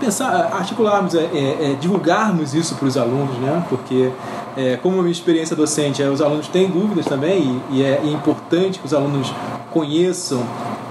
pensar, 0.00 0.50
articularmos, 0.52 1.14
é, 1.14 1.24
é, 1.24 1.72
é, 1.72 1.76
divulgarmos 1.80 2.54
isso 2.54 2.74
para 2.74 2.86
os 2.86 2.96
alunos, 2.96 3.36
né? 3.38 3.64
Porque, 3.68 4.10
é, 4.56 4.76
como 4.76 4.98
a 4.98 5.02
minha 5.02 5.12
experiência 5.12 5.54
docente, 5.54 6.02
é, 6.02 6.08
os 6.08 6.20
alunos 6.20 6.48
têm 6.48 6.68
dúvidas 6.68 7.06
também 7.06 7.60
e, 7.70 7.78
e 7.78 7.82
é, 7.84 8.00
é 8.02 8.06
importante 8.06 8.78
que 8.78 8.86
os 8.86 8.94
alunos 8.94 9.32
conheçam, 9.70 10.42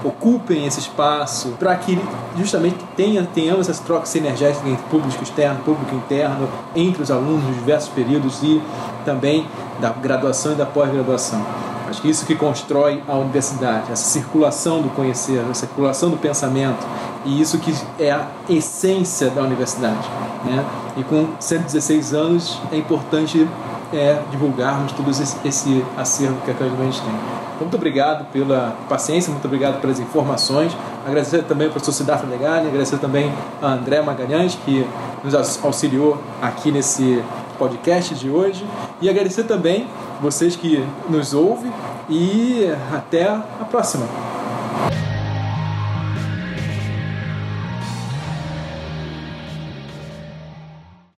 ocupem 0.04 0.66
esse 0.66 0.80
espaço 0.80 1.54
para 1.58 1.74
que 1.76 1.98
justamente 2.36 2.76
tenha, 2.96 3.24
tenhamos 3.24 3.68
essa 3.68 3.82
troca 3.82 4.06
sinergética 4.06 4.68
entre 4.68 4.84
público 4.84 5.22
externo, 5.22 5.60
público 5.64 5.94
interno, 5.94 6.48
entre 6.74 7.02
os 7.02 7.10
alunos 7.10 7.44
nos 7.44 7.56
diversos 7.56 7.88
períodos 7.90 8.42
e 8.42 8.60
também 9.04 9.46
da 9.80 9.90
graduação 9.90 10.52
e 10.52 10.54
da 10.54 10.66
pós-graduação. 10.66 11.44
Acho 11.88 12.02
que 12.02 12.10
isso 12.10 12.26
que 12.26 12.34
constrói 12.34 13.02
a 13.06 13.14
universidade, 13.14 13.92
essa 13.92 14.08
circulação 14.08 14.82
do 14.82 14.90
conhecer, 14.90 15.40
essa 15.42 15.66
circulação 15.66 16.10
do 16.10 16.16
pensamento, 16.16 16.84
e 17.24 17.40
isso 17.40 17.58
que 17.58 17.72
é 17.98 18.10
a 18.10 18.26
essência 18.48 19.30
da 19.30 19.42
universidade. 19.42 20.08
Né? 20.44 20.64
E 20.96 21.04
com 21.04 21.28
116 21.38 22.12
anos 22.12 22.60
é 22.72 22.76
importante 22.76 23.48
é, 23.96 24.20
divulgarmos 24.30 24.92
todo 24.92 25.10
esse, 25.10 25.36
esse 25.44 25.84
acervo 25.96 26.36
que 26.44 26.50
a 26.50 26.54
Cândido 26.54 26.76
Mendes 26.78 27.00
tem. 27.00 27.12
Muito 27.60 27.74
obrigado 27.74 28.26
pela 28.32 28.76
paciência, 28.88 29.32
muito 29.32 29.44
obrigado 29.46 29.80
pelas 29.80 29.98
informações. 29.98 30.76
Agradecer 31.06 31.42
também 31.44 31.66
ao 31.68 31.72
professor 31.72 31.92
Siddhartha 31.92 32.26
Legali, 32.26 32.68
agradecer 32.68 32.98
também 32.98 33.32
a 33.62 33.68
André 33.68 34.02
Magalhães, 34.02 34.58
que 34.64 34.86
nos 35.24 35.34
aux- 35.34 35.64
auxiliou 35.64 36.18
aqui 36.42 36.70
nesse 36.70 37.22
podcast 37.58 38.14
de 38.14 38.28
hoje. 38.28 38.66
E 39.00 39.08
agradecer 39.08 39.44
também 39.44 39.86
vocês 40.20 40.54
que 40.54 40.84
nos 41.08 41.32
ouvem 41.32 41.72
e 42.10 42.70
até 42.94 43.26
a 43.28 43.64
próxima. 43.70 44.04